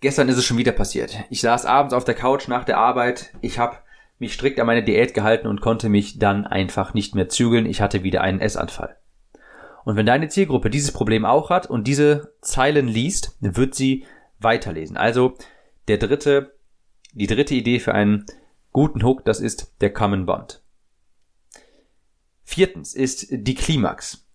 Gestern 0.00 0.30
ist 0.30 0.38
es 0.38 0.46
schon 0.46 0.56
wieder 0.56 0.72
passiert. 0.72 1.14
Ich 1.28 1.42
saß 1.42 1.66
abends 1.66 1.92
auf 1.92 2.04
der 2.04 2.14
Couch 2.14 2.48
nach 2.48 2.64
der 2.64 2.78
Arbeit. 2.78 3.34
Ich 3.42 3.58
habe 3.58 3.76
mich 4.18 4.32
strikt 4.32 4.58
an 4.58 4.66
meine 4.66 4.82
Diät 4.82 5.12
gehalten 5.12 5.46
und 5.46 5.60
konnte 5.60 5.90
mich 5.90 6.18
dann 6.18 6.46
einfach 6.46 6.94
nicht 6.94 7.14
mehr 7.14 7.28
zügeln. 7.28 7.66
Ich 7.66 7.82
hatte 7.82 8.02
wieder 8.02 8.22
einen 8.22 8.40
Essanfall. 8.40 8.96
Und 9.84 9.96
wenn 9.96 10.06
deine 10.06 10.28
Zielgruppe 10.28 10.70
dieses 10.70 10.92
Problem 10.92 11.24
auch 11.24 11.50
hat 11.50 11.68
und 11.68 11.86
diese 11.86 12.34
Zeilen 12.40 12.88
liest, 12.88 13.36
wird 13.40 13.74
sie 13.74 14.04
weiterlesen. 14.38 14.96
Also 14.96 15.34
der 15.88 15.98
dritte, 15.98 16.54
die 17.12 17.26
dritte 17.26 17.54
Idee 17.54 17.80
für 17.80 17.94
einen 17.94 18.26
guten 18.72 19.04
Hook, 19.04 19.24
das 19.24 19.40
ist 19.40 19.74
der 19.80 19.92
Common 19.92 20.26
Bond. 20.26 20.62
Viertens 22.42 22.94
ist 22.94 23.28
die 23.30 23.54
Klimax. 23.54 24.26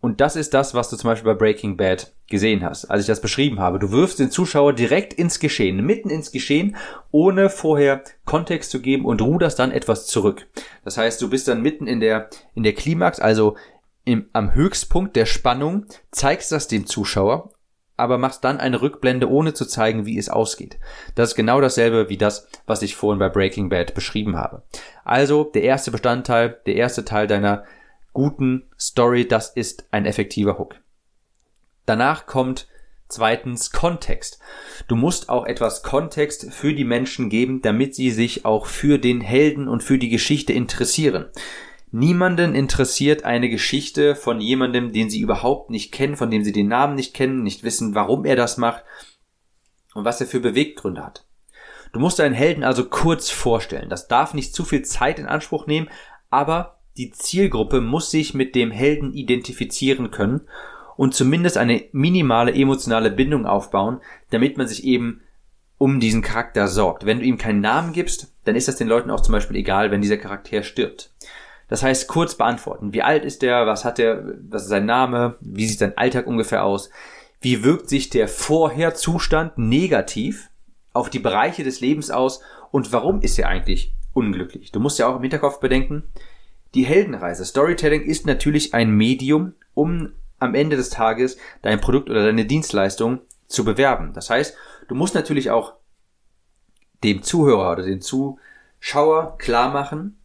Und 0.00 0.20
das 0.20 0.34
ist 0.34 0.52
das, 0.52 0.74
was 0.74 0.90
du 0.90 0.96
zum 0.96 1.10
Beispiel 1.10 1.32
bei 1.32 1.38
Breaking 1.38 1.76
Bad 1.76 2.12
gesehen 2.26 2.64
hast, 2.64 2.86
als 2.86 3.02
ich 3.02 3.06
das 3.06 3.20
beschrieben 3.20 3.60
habe. 3.60 3.78
Du 3.78 3.92
wirfst 3.92 4.18
den 4.18 4.32
Zuschauer 4.32 4.72
direkt 4.72 5.12
ins 5.12 5.38
Geschehen, 5.38 5.84
mitten 5.84 6.10
ins 6.10 6.32
Geschehen, 6.32 6.76
ohne 7.12 7.50
vorher 7.50 8.02
Kontext 8.24 8.72
zu 8.72 8.80
geben 8.80 9.04
und 9.04 9.22
ruderst 9.22 9.60
dann 9.60 9.70
etwas 9.70 10.06
zurück. 10.06 10.48
Das 10.84 10.96
heißt, 10.96 11.22
du 11.22 11.30
bist 11.30 11.46
dann 11.46 11.62
mitten 11.62 11.86
in 11.86 12.00
der, 12.00 12.30
in 12.54 12.64
der 12.64 12.72
Klimax, 12.72 13.20
also 13.20 13.56
im, 14.04 14.28
am 14.32 14.54
Höchstpunkt 14.54 15.16
der 15.16 15.26
Spannung, 15.26 15.86
zeigst 16.10 16.52
das 16.52 16.68
dem 16.68 16.86
Zuschauer 16.86 17.50
aber 18.02 18.18
machst 18.18 18.42
dann 18.42 18.58
eine 18.58 18.82
Rückblende, 18.82 19.30
ohne 19.30 19.54
zu 19.54 19.64
zeigen, 19.64 20.06
wie 20.06 20.18
es 20.18 20.28
ausgeht. 20.28 20.78
Das 21.14 21.30
ist 21.30 21.34
genau 21.36 21.60
dasselbe 21.60 22.08
wie 22.08 22.16
das, 22.16 22.48
was 22.66 22.82
ich 22.82 22.96
vorhin 22.96 23.20
bei 23.20 23.28
Breaking 23.28 23.68
Bad 23.68 23.94
beschrieben 23.94 24.36
habe. 24.36 24.62
Also 25.04 25.44
der 25.44 25.62
erste 25.62 25.92
Bestandteil, 25.92 26.60
der 26.66 26.74
erste 26.74 27.04
Teil 27.04 27.28
deiner 27.28 27.64
guten 28.12 28.64
Story, 28.78 29.28
das 29.28 29.50
ist 29.50 29.86
ein 29.92 30.04
effektiver 30.06 30.58
Hook. 30.58 30.76
Danach 31.86 32.26
kommt 32.26 32.66
zweitens 33.08 33.70
Kontext. 33.70 34.40
Du 34.88 34.96
musst 34.96 35.28
auch 35.28 35.44
etwas 35.44 35.84
Kontext 35.84 36.52
für 36.52 36.74
die 36.74 36.84
Menschen 36.84 37.28
geben, 37.28 37.62
damit 37.62 37.94
sie 37.94 38.10
sich 38.10 38.44
auch 38.44 38.66
für 38.66 38.98
den 38.98 39.20
Helden 39.20 39.68
und 39.68 39.82
für 39.82 39.98
die 39.98 40.08
Geschichte 40.08 40.52
interessieren. 40.52 41.26
Niemanden 41.94 42.54
interessiert 42.54 43.24
eine 43.24 43.50
Geschichte 43.50 44.16
von 44.16 44.40
jemandem, 44.40 44.92
den 44.92 45.10
sie 45.10 45.20
überhaupt 45.20 45.68
nicht 45.68 45.92
kennen, 45.92 46.16
von 46.16 46.30
dem 46.30 46.42
sie 46.42 46.52
den 46.52 46.68
Namen 46.68 46.94
nicht 46.94 47.12
kennen, 47.12 47.42
nicht 47.42 47.64
wissen, 47.64 47.94
warum 47.94 48.24
er 48.24 48.34
das 48.34 48.56
macht 48.56 48.82
und 49.92 50.06
was 50.06 50.18
er 50.18 50.26
für 50.26 50.40
Beweggründe 50.40 51.04
hat. 51.04 51.26
Du 51.92 52.00
musst 52.00 52.18
deinen 52.18 52.34
Helden 52.34 52.64
also 52.64 52.86
kurz 52.86 53.28
vorstellen. 53.28 53.90
Das 53.90 54.08
darf 54.08 54.32
nicht 54.32 54.54
zu 54.54 54.64
viel 54.64 54.82
Zeit 54.82 55.18
in 55.18 55.26
Anspruch 55.26 55.66
nehmen, 55.66 55.90
aber 56.30 56.78
die 56.96 57.10
Zielgruppe 57.10 57.82
muss 57.82 58.10
sich 58.10 58.32
mit 58.32 58.54
dem 58.54 58.70
Helden 58.70 59.12
identifizieren 59.12 60.10
können 60.10 60.40
und 60.96 61.14
zumindest 61.14 61.58
eine 61.58 61.84
minimale 61.92 62.54
emotionale 62.54 63.10
Bindung 63.10 63.44
aufbauen, 63.44 64.00
damit 64.30 64.56
man 64.56 64.66
sich 64.66 64.84
eben 64.84 65.20
um 65.76 66.00
diesen 66.00 66.22
Charakter 66.22 66.68
sorgt. 66.68 67.04
Wenn 67.04 67.18
du 67.18 67.26
ihm 67.26 67.36
keinen 67.36 67.60
Namen 67.60 67.92
gibst, 67.92 68.32
dann 68.44 68.56
ist 68.56 68.68
das 68.68 68.76
den 68.76 68.88
Leuten 68.88 69.10
auch 69.10 69.20
zum 69.20 69.32
Beispiel 69.32 69.56
egal, 69.56 69.90
wenn 69.90 70.00
dieser 70.00 70.16
Charakter 70.16 70.62
stirbt. 70.62 71.12
Das 71.72 71.82
heißt, 71.82 72.06
kurz 72.06 72.34
beantworten. 72.34 72.92
Wie 72.92 73.00
alt 73.00 73.24
ist 73.24 73.40
der? 73.40 73.66
Was 73.66 73.86
hat 73.86 73.96
der? 73.96 74.34
Was 74.50 74.64
ist 74.64 74.68
sein 74.68 74.84
Name? 74.84 75.36
Wie 75.40 75.66
sieht 75.66 75.78
sein 75.78 75.96
Alltag 75.96 76.26
ungefähr 76.26 76.64
aus? 76.64 76.90
Wie 77.40 77.64
wirkt 77.64 77.88
sich 77.88 78.10
der 78.10 78.28
Vorherzustand 78.28 79.56
negativ 79.56 80.50
auf 80.92 81.08
die 81.08 81.18
Bereiche 81.18 81.64
des 81.64 81.80
Lebens 81.80 82.10
aus? 82.10 82.42
Und 82.72 82.92
warum 82.92 83.22
ist 83.22 83.38
er 83.38 83.48
eigentlich 83.48 83.94
unglücklich? 84.12 84.70
Du 84.70 84.80
musst 84.80 84.98
ja 84.98 85.06
auch 85.06 85.16
im 85.16 85.22
Hinterkopf 85.22 85.60
bedenken, 85.60 86.02
die 86.74 86.84
Heldenreise. 86.84 87.46
Storytelling 87.46 88.02
ist 88.02 88.26
natürlich 88.26 88.74
ein 88.74 88.90
Medium, 88.90 89.54
um 89.72 90.12
am 90.40 90.54
Ende 90.54 90.76
des 90.76 90.90
Tages 90.90 91.38
dein 91.62 91.80
Produkt 91.80 92.10
oder 92.10 92.26
deine 92.26 92.44
Dienstleistung 92.44 93.20
zu 93.46 93.64
bewerben. 93.64 94.12
Das 94.12 94.28
heißt, 94.28 94.54
du 94.88 94.94
musst 94.94 95.14
natürlich 95.14 95.50
auch 95.50 95.72
dem 97.02 97.22
Zuhörer 97.22 97.72
oder 97.72 97.84
dem 97.84 98.02
Zuschauer 98.02 99.38
klar 99.38 99.72
machen, 99.72 100.18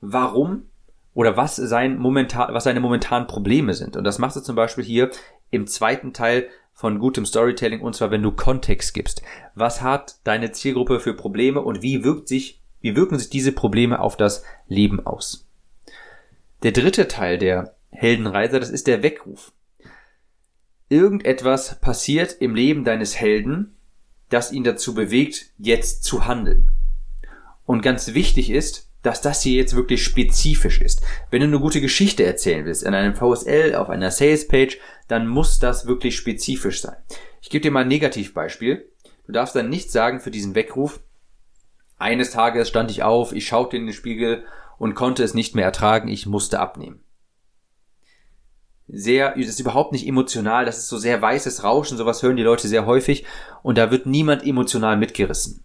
warum 0.00 0.64
oder 1.14 1.36
was 1.36 1.56
sein 1.56 1.98
momentan, 1.98 2.54
was 2.54 2.64
seine 2.64 2.80
momentanen 2.80 3.26
Probleme 3.26 3.74
sind. 3.74 3.96
Und 3.96 4.04
das 4.04 4.18
machst 4.18 4.36
du 4.36 4.40
zum 4.40 4.56
Beispiel 4.56 4.84
hier 4.84 5.10
im 5.50 5.66
zweiten 5.66 6.12
Teil 6.12 6.48
von 6.72 6.98
gutem 6.98 7.26
Storytelling 7.26 7.80
und 7.80 7.94
zwar 7.94 8.10
wenn 8.10 8.22
du 8.22 8.32
Kontext 8.32 8.94
gibst. 8.94 9.22
Was 9.54 9.82
hat 9.82 10.16
deine 10.24 10.52
Zielgruppe 10.52 11.00
für 11.00 11.14
Probleme 11.14 11.60
und 11.60 11.82
wie 11.82 12.04
wirkt 12.04 12.28
sich, 12.28 12.62
wie 12.80 12.96
wirken 12.96 13.18
sich 13.18 13.28
diese 13.28 13.52
Probleme 13.52 14.00
auf 14.00 14.16
das 14.16 14.44
Leben 14.66 15.04
aus? 15.04 15.46
Der 16.62 16.72
dritte 16.72 17.08
Teil 17.08 17.38
der 17.38 17.74
Heldenreise, 17.90 18.60
das 18.60 18.70
ist 18.70 18.86
der 18.86 19.02
Weckruf. 19.02 19.52
Irgendetwas 20.88 21.80
passiert 21.80 22.36
im 22.40 22.54
Leben 22.54 22.84
deines 22.84 23.18
Helden, 23.20 23.76
das 24.28 24.52
ihn 24.52 24.64
dazu 24.64 24.94
bewegt, 24.94 25.46
jetzt 25.58 26.04
zu 26.04 26.26
handeln. 26.26 26.70
Und 27.66 27.82
ganz 27.82 28.14
wichtig 28.14 28.50
ist, 28.50 28.89
dass 29.02 29.20
das 29.20 29.42
hier 29.42 29.56
jetzt 29.56 29.74
wirklich 29.74 30.04
spezifisch 30.04 30.80
ist. 30.80 31.02
Wenn 31.30 31.40
du 31.40 31.46
eine 31.46 31.60
gute 31.60 31.80
Geschichte 31.80 32.24
erzählen 32.24 32.66
willst, 32.66 32.82
in 32.82 32.94
einem 32.94 33.14
VSL, 33.14 33.74
auf 33.74 33.88
einer 33.88 34.10
Salespage, 34.10 34.78
dann 35.08 35.26
muss 35.26 35.58
das 35.58 35.86
wirklich 35.86 36.16
spezifisch 36.16 36.82
sein. 36.82 36.96
Ich 37.40 37.50
gebe 37.50 37.62
dir 37.62 37.70
mal 37.70 37.82
ein 37.82 37.88
Negativbeispiel. 37.88 38.90
Du 39.26 39.32
darfst 39.32 39.56
dann 39.56 39.70
nicht 39.70 39.90
sagen 39.90 40.20
für 40.20 40.30
diesen 40.30 40.54
Weckruf, 40.54 41.00
eines 42.00 42.30
Tages 42.30 42.66
stand 42.66 42.90
ich 42.90 43.02
auf, 43.02 43.32
ich 43.32 43.46
schaute 43.46 43.76
in 43.76 43.84
den 43.84 43.94
Spiegel 43.94 44.44
und 44.78 44.94
konnte 44.94 45.22
es 45.22 45.34
nicht 45.34 45.54
mehr 45.54 45.66
ertragen, 45.66 46.08
ich 46.08 46.24
musste 46.24 46.58
abnehmen. 46.58 47.04
Sehr, 48.88 49.34
das 49.36 49.46
ist 49.46 49.60
überhaupt 49.60 49.92
nicht 49.92 50.08
emotional, 50.08 50.64
das 50.64 50.78
ist 50.78 50.88
so 50.88 50.96
sehr 50.96 51.20
weißes 51.20 51.62
Rauschen, 51.62 51.98
sowas 51.98 52.22
hören 52.22 52.36
die 52.36 52.42
Leute 52.42 52.68
sehr 52.68 52.86
häufig 52.86 53.26
und 53.62 53.76
da 53.76 53.90
wird 53.90 54.06
niemand 54.06 54.46
emotional 54.46 54.96
mitgerissen. 54.96 55.62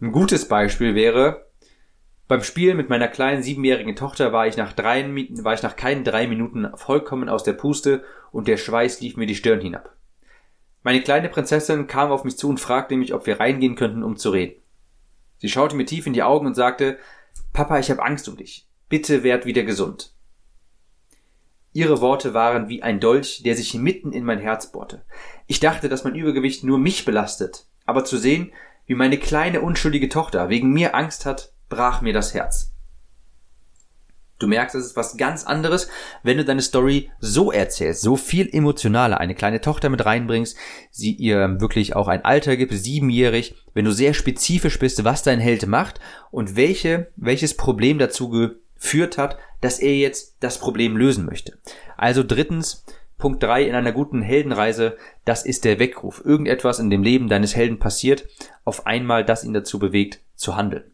Ein 0.00 0.10
gutes 0.10 0.48
Beispiel 0.48 0.96
wäre, 0.96 1.45
beim 2.28 2.42
Spielen 2.42 2.76
mit 2.76 2.88
meiner 2.88 3.08
kleinen 3.08 3.42
siebenjährigen 3.42 3.94
Tochter 3.94 4.32
war 4.32 4.46
ich 4.46 4.56
nach 4.56 4.72
drei, 4.72 5.04
war 5.42 5.54
ich 5.54 5.62
nach 5.62 5.76
keinen 5.76 6.04
drei 6.04 6.26
Minuten 6.26 6.68
vollkommen 6.74 7.28
aus 7.28 7.44
der 7.44 7.52
Puste 7.52 8.04
und 8.32 8.48
der 8.48 8.56
Schweiß 8.56 9.00
lief 9.00 9.16
mir 9.16 9.26
die 9.26 9.36
Stirn 9.36 9.60
hinab. 9.60 9.94
Meine 10.82 11.02
kleine 11.02 11.28
Prinzessin 11.28 11.86
kam 11.86 12.10
auf 12.10 12.24
mich 12.24 12.36
zu 12.36 12.48
und 12.48 12.60
fragte 12.60 12.96
mich, 12.96 13.14
ob 13.14 13.26
wir 13.26 13.40
reingehen 13.40 13.76
könnten, 13.76 14.02
um 14.02 14.16
zu 14.16 14.30
reden. 14.30 14.60
Sie 15.38 15.48
schaute 15.48 15.76
mir 15.76 15.84
tief 15.84 16.06
in 16.06 16.12
die 16.12 16.22
Augen 16.22 16.46
und 16.46 16.54
sagte, 16.54 16.98
Papa, 17.52 17.78
ich 17.78 17.90
habe 17.90 18.04
Angst 18.04 18.28
um 18.28 18.36
dich. 18.36 18.68
Bitte 18.88 19.22
werd 19.22 19.46
wieder 19.46 19.62
gesund. 19.62 20.12
Ihre 21.72 22.00
Worte 22.00 22.34
waren 22.34 22.68
wie 22.68 22.82
ein 22.82 23.00
Dolch, 23.00 23.42
der 23.42 23.54
sich 23.54 23.74
mitten 23.74 24.12
in 24.12 24.24
mein 24.24 24.38
Herz 24.38 24.72
bohrte. 24.72 25.04
Ich 25.46 25.60
dachte, 25.60 25.88
dass 25.88 26.04
mein 26.04 26.14
Übergewicht 26.14 26.64
nur 26.64 26.78
mich 26.78 27.04
belastet, 27.04 27.66
aber 27.84 28.04
zu 28.04 28.16
sehen, 28.16 28.52
wie 28.86 28.94
meine 28.94 29.18
kleine 29.18 29.60
unschuldige 29.60 30.08
Tochter 30.08 30.48
wegen 30.48 30.72
mir 30.72 30.94
Angst 30.94 31.26
hat, 31.26 31.52
brach 31.68 32.00
mir 32.00 32.12
das 32.12 32.34
Herz. 32.34 32.72
Du 34.38 34.46
merkst, 34.46 34.74
es 34.74 34.86
ist 34.86 34.96
was 34.96 35.16
ganz 35.16 35.44
anderes, 35.44 35.88
wenn 36.22 36.36
du 36.36 36.44
deine 36.44 36.60
Story 36.60 37.10
so 37.20 37.50
erzählst, 37.50 38.02
so 38.02 38.16
viel 38.16 38.50
emotionaler, 38.52 39.18
eine 39.18 39.34
kleine 39.34 39.62
Tochter 39.62 39.88
mit 39.88 40.04
reinbringst, 40.04 40.58
sie 40.90 41.12
ihr 41.12 41.58
wirklich 41.58 41.96
auch 41.96 42.06
ein 42.06 42.22
Alter 42.22 42.58
gibt, 42.58 42.74
siebenjährig, 42.74 43.54
wenn 43.72 43.86
du 43.86 43.92
sehr 43.92 44.12
spezifisch 44.12 44.78
bist, 44.78 45.04
was 45.04 45.22
dein 45.22 45.40
Held 45.40 45.66
macht 45.66 46.00
und 46.30 46.54
welche, 46.54 47.10
welches 47.16 47.56
Problem 47.56 47.98
dazu 47.98 48.28
geführt 48.28 49.16
hat, 49.16 49.38
dass 49.62 49.78
er 49.78 49.96
jetzt 49.96 50.36
das 50.40 50.58
Problem 50.58 50.98
lösen 50.98 51.24
möchte. 51.24 51.58
Also 51.96 52.22
drittens, 52.22 52.84
Punkt 53.16 53.42
drei 53.42 53.62
in 53.62 53.74
einer 53.74 53.92
guten 53.92 54.20
Heldenreise, 54.20 54.98
das 55.24 55.46
ist 55.46 55.64
der 55.64 55.78
Weckruf. 55.78 56.22
Irgendetwas 56.22 56.78
in 56.78 56.90
dem 56.90 57.02
Leben 57.02 57.28
deines 57.28 57.56
Helden 57.56 57.78
passiert, 57.78 58.28
auf 58.66 58.86
einmal 58.86 59.24
das 59.24 59.44
ihn 59.44 59.54
dazu 59.54 59.78
bewegt, 59.78 60.20
zu 60.34 60.56
handeln. 60.56 60.92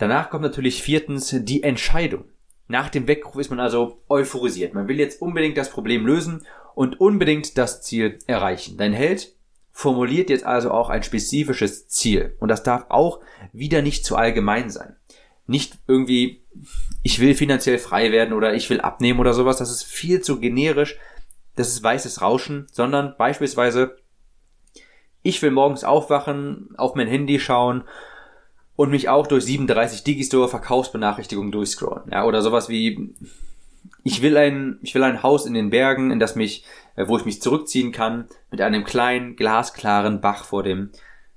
Danach 0.00 0.30
kommt 0.30 0.42
natürlich 0.42 0.82
viertens 0.82 1.36
die 1.40 1.62
Entscheidung. 1.62 2.24
Nach 2.68 2.88
dem 2.88 3.06
Weckruf 3.06 3.36
ist 3.38 3.50
man 3.50 3.60
also 3.60 4.00
euphorisiert. 4.08 4.72
Man 4.72 4.88
will 4.88 4.98
jetzt 4.98 5.20
unbedingt 5.20 5.58
das 5.58 5.68
Problem 5.68 6.06
lösen 6.06 6.46
und 6.74 6.98
unbedingt 7.00 7.58
das 7.58 7.82
Ziel 7.82 8.18
erreichen. 8.26 8.78
Dein 8.78 8.94
Held 8.94 9.34
formuliert 9.72 10.30
jetzt 10.30 10.46
also 10.46 10.70
auch 10.70 10.88
ein 10.88 11.02
spezifisches 11.02 11.86
Ziel. 11.88 12.34
Und 12.40 12.48
das 12.48 12.62
darf 12.62 12.86
auch 12.88 13.20
wieder 13.52 13.82
nicht 13.82 14.06
zu 14.06 14.16
allgemein 14.16 14.70
sein. 14.70 14.96
Nicht 15.46 15.76
irgendwie, 15.86 16.44
ich 17.02 17.20
will 17.20 17.34
finanziell 17.34 17.78
frei 17.78 18.10
werden 18.10 18.32
oder 18.32 18.54
ich 18.54 18.70
will 18.70 18.80
abnehmen 18.80 19.20
oder 19.20 19.34
sowas. 19.34 19.58
Das 19.58 19.70
ist 19.70 19.82
viel 19.82 20.22
zu 20.22 20.40
generisch. 20.40 20.96
Das 21.56 21.68
ist 21.68 21.82
weißes 21.82 22.22
Rauschen, 22.22 22.68
sondern 22.72 23.16
beispielsweise, 23.18 23.98
ich 25.22 25.42
will 25.42 25.50
morgens 25.50 25.84
aufwachen, 25.84 26.70
auf 26.78 26.94
mein 26.94 27.06
Handy 27.06 27.38
schauen 27.38 27.84
und 28.80 28.88
mich 28.88 29.10
auch 29.10 29.26
durch 29.26 29.44
37 29.44 30.04
Digistore 30.04 30.48
Verkaufsbenachrichtigungen 30.48 31.52
durchscrollen. 31.52 32.10
Ja, 32.10 32.24
oder 32.24 32.40
sowas 32.40 32.70
wie, 32.70 33.14
ich 34.04 34.22
will 34.22 34.38
ein, 34.38 34.78
ich 34.80 34.94
will 34.94 35.02
ein 35.02 35.22
Haus 35.22 35.44
in 35.44 35.52
den 35.52 35.68
Bergen, 35.68 36.10
in 36.10 36.18
das 36.18 36.34
mich, 36.34 36.64
äh, 36.96 37.06
wo 37.06 37.18
ich 37.18 37.26
mich 37.26 37.42
zurückziehen 37.42 37.92
kann, 37.92 38.24
mit 38.50 38.62
einem 38.62 38.84
kleinen, 38.84 39.36
glasklaren 39.36 40.22
Bach 40.22 40.44
vor 40.44 40.62
dem, 40.62 40.92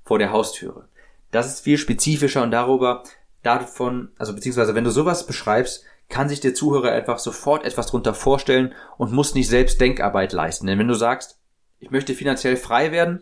vor 0.06 0.18
der 0.18 0.32
Haustüre. 0.32 0.88
Das 1.32 1.46
ist 1.46 1.60
viel 1.60 1.76
spezifischer 1.76 2.42
und 2.42 2.50
darüber, 2.50 3.02
davon, 3.42 4.08
also 4.16 4.34
beziehungsweise 4.34 4.74
wenn 4.74 4.84
du 4.84 4.90
sowas 4.90 5.26
beschreibst, 5.26 5.84
kann 6.08 6.30
sich 6.30 6.40
der 6.40 6.54
Zuhörer 6.54 6.92
einfach 6.92 7.18
sofort 7.18 7.66
etwas 7.66 7.88
drunter 7.88 8.14
vorstellen 8.14 8.72
und 8.96 9.12
muss 9.12 9.34
nicht 9.34 9.50
selbst 9.50 9.82
Denkarbeit 9.82 10.32
leisten. 10.32 10.66
Denn 10.66 10.78
wenn 10.78 10.88
du 10.88 10.94
sagst, 10.94 11.38
ich 11.78 11.90
möchte 11.90 12.14
finanziell 12.14 12.56
frei 12.56 12.90
werden, 12.90 13.20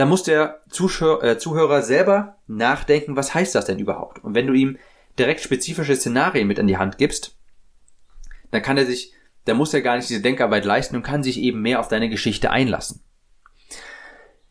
da 0.00 0.06
muss 0.06 0.22
der 0.22 0.62
Zuschauer, 0.70 1.22
äh, 1.22 1.36
Zuhörer 1.36 1.82
selber 1.82 2.38
nachdenken, 2.46 3.16
was 3.16 3.34
heißt 3.34 3.54
das 3.54 3.66
denn 3.66 3.78
überhaupt? 3.78 4.24
Und 4.24 4.34
wenn 4.34 4.46
du 4.46 4.54
ihm 4.54 4.78
direkt 5.18 5.42
spezifische 5.42 5.94
Szenarien 5.94 6.48
mit 6.48 6.58
an 6.58 6.66
die 6.66 6.78
Hand 6.78 6.96
gibst, 6.96 7.36
dann 8.50 8.62
kann 8.62 8.78
er 8.78 8.86
sich, 8.86 9.12
da 9.44 9.52
muss 9.52 9.74
er 9.74 9.82
gar 9.82 9.96
nicht 9.96 10.08
diese 10.08 10.22
Denkarbeit 10.22 10.64
leisten 10.64 10.96
und 10.96 11.02
kann 11.02 11.22
sich 11.22 11.38
eben 11.38 11.60
mehr 11.60 11.80
auf 11.80 11.88
deine 11.88 12.08
Geschichte 12.08 12.50
einlassen. 12.50 13.02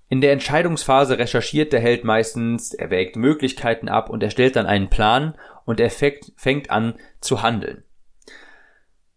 In 0.08 0.22
der 0.22 0.34
Entscheidungsphase 0.34 1.18
recherchiert 1.18 1.74
der 1.74 1.79
Held 1.79 2.03
meistens, 2.03 2.75
er 2.75 2.91
wägt 2.91 3.15
Möglichkeiten 3.15 3.89
ab 3.89 4.12
und 4.12 4.22
erstellt 4.22 4.56
dann 4.56 4.68
einen 4.68 4.91
Plan 4.91 5.36
und 5.65 5.79
er 5.79 5.89
fängt 5.89 6.70
an 6.70 6.94
zu 7.22 7.41
handeln. 7.41 7.84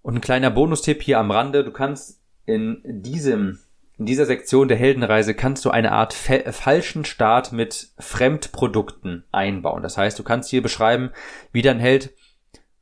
Und 0.01 0.15
ein 0.15 0.21
kleiner 0.23 0.51
Bonustipp 0.51 1.03
hier 1.03 1.19
am 1.19 1.31
Rande, 1.31 1.63
du 1.63 1.73
kannst 1.73 2.23
in 2.47 2.81
diesem 2.85 3.59
in 3.99 4.07
dieser 4.07 4.27
Sektion 4.27 4.69
der 4.69 4.77
Heldenreise 4.77 5.35
kannst 5.35 5.65
du 5.65 5.71
eine 5.71 5.93
Art 5.93 6.15
falschen 6.15 7.05
Start 7.05 7.53
mit 7.53 7.89
Fremdprodukten 7.99 9.25
einbauen. 9.33 9.83
Das 9.83 9.99
heißt, 9.99 10.19
du 10.19 10.23
kannst 10.23 10.51
hier 10.51 10.63
beschreiben, 10.63 11.11
wie 11.53 11.63
dein 11.63 11.79
Held 11.79 12.13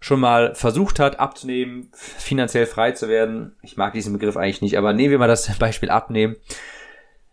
schon 0.00 0.20
mal 0.20 0.54
versucht 0.54 0.98
hat, 0.98 1.20
abzunehmen, 1.20 1.90
finanziell 1.92 2.66
frei 2.66 2.92
zu 2.92 3.08
werden. 3.08 3.56
Ich 3.62 3.76
mag 3.76 3.92
diesen 3.92 4.14
Begriff 4.14 4.36
eigentlich 4.36 4.62
nicht, 4.62 4.78
aber 4.78 4.92
nehmen 4.92 5.10
wir 5.10 5.18
mal 5.18 5.28
das 5.28 5.50
Beispiel 5.58 5.90
abnehmen. 5.90 6.36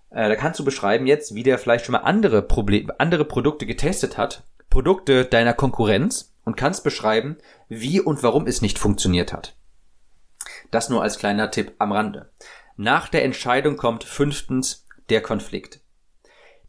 Äh, 0.09 0.27
da 0.27 0.35
kannst 0.35 0.59
du 0.59 0.65
beschreiben 0.65 1.07
jetzt, 1.07 1.33
wie 1.33 1.43
der 1.43 1.57
vielleicht 1.57 1.85
schon 1.85 1.93
mal 1.93 1.99
andere 1.99 2.41
Probleme, 2.41 2.99
andere 2.99 3.25
Produkte 3.25 3.65
getestet 3.65 4.17
hat, 4.17 4.43
Produkte 4.69 5.23
deiner 5.23 5.53
Konkurrenz 5.53 6.33
und 6.43 6.57
kannst 6.57 6.83
beschreiben, 6.83 7.37
wie 7.69 8.01
und 8.01 8.21
warum 8.23 8.47
es 8.47 8.61
nicht 8.61 8.79
funktioniert 8.79 9.33
hat. 9.33 9.55
Das 10.71 10.89
nur 10.89 11.01
als 11.01 11.19
kleiner 11.19 11.51
Tipp 11.51 11.73
am 11.79 11.91
Rande. 11.93 12.29
Nach 12.77 13.09
der 13.09 13.25
Entscheidung 13.25 13.75
kommt 13.75 14.03
fünftens 14.03 14.85
der 15.09 15.21
Konflikt. 15.21 15.81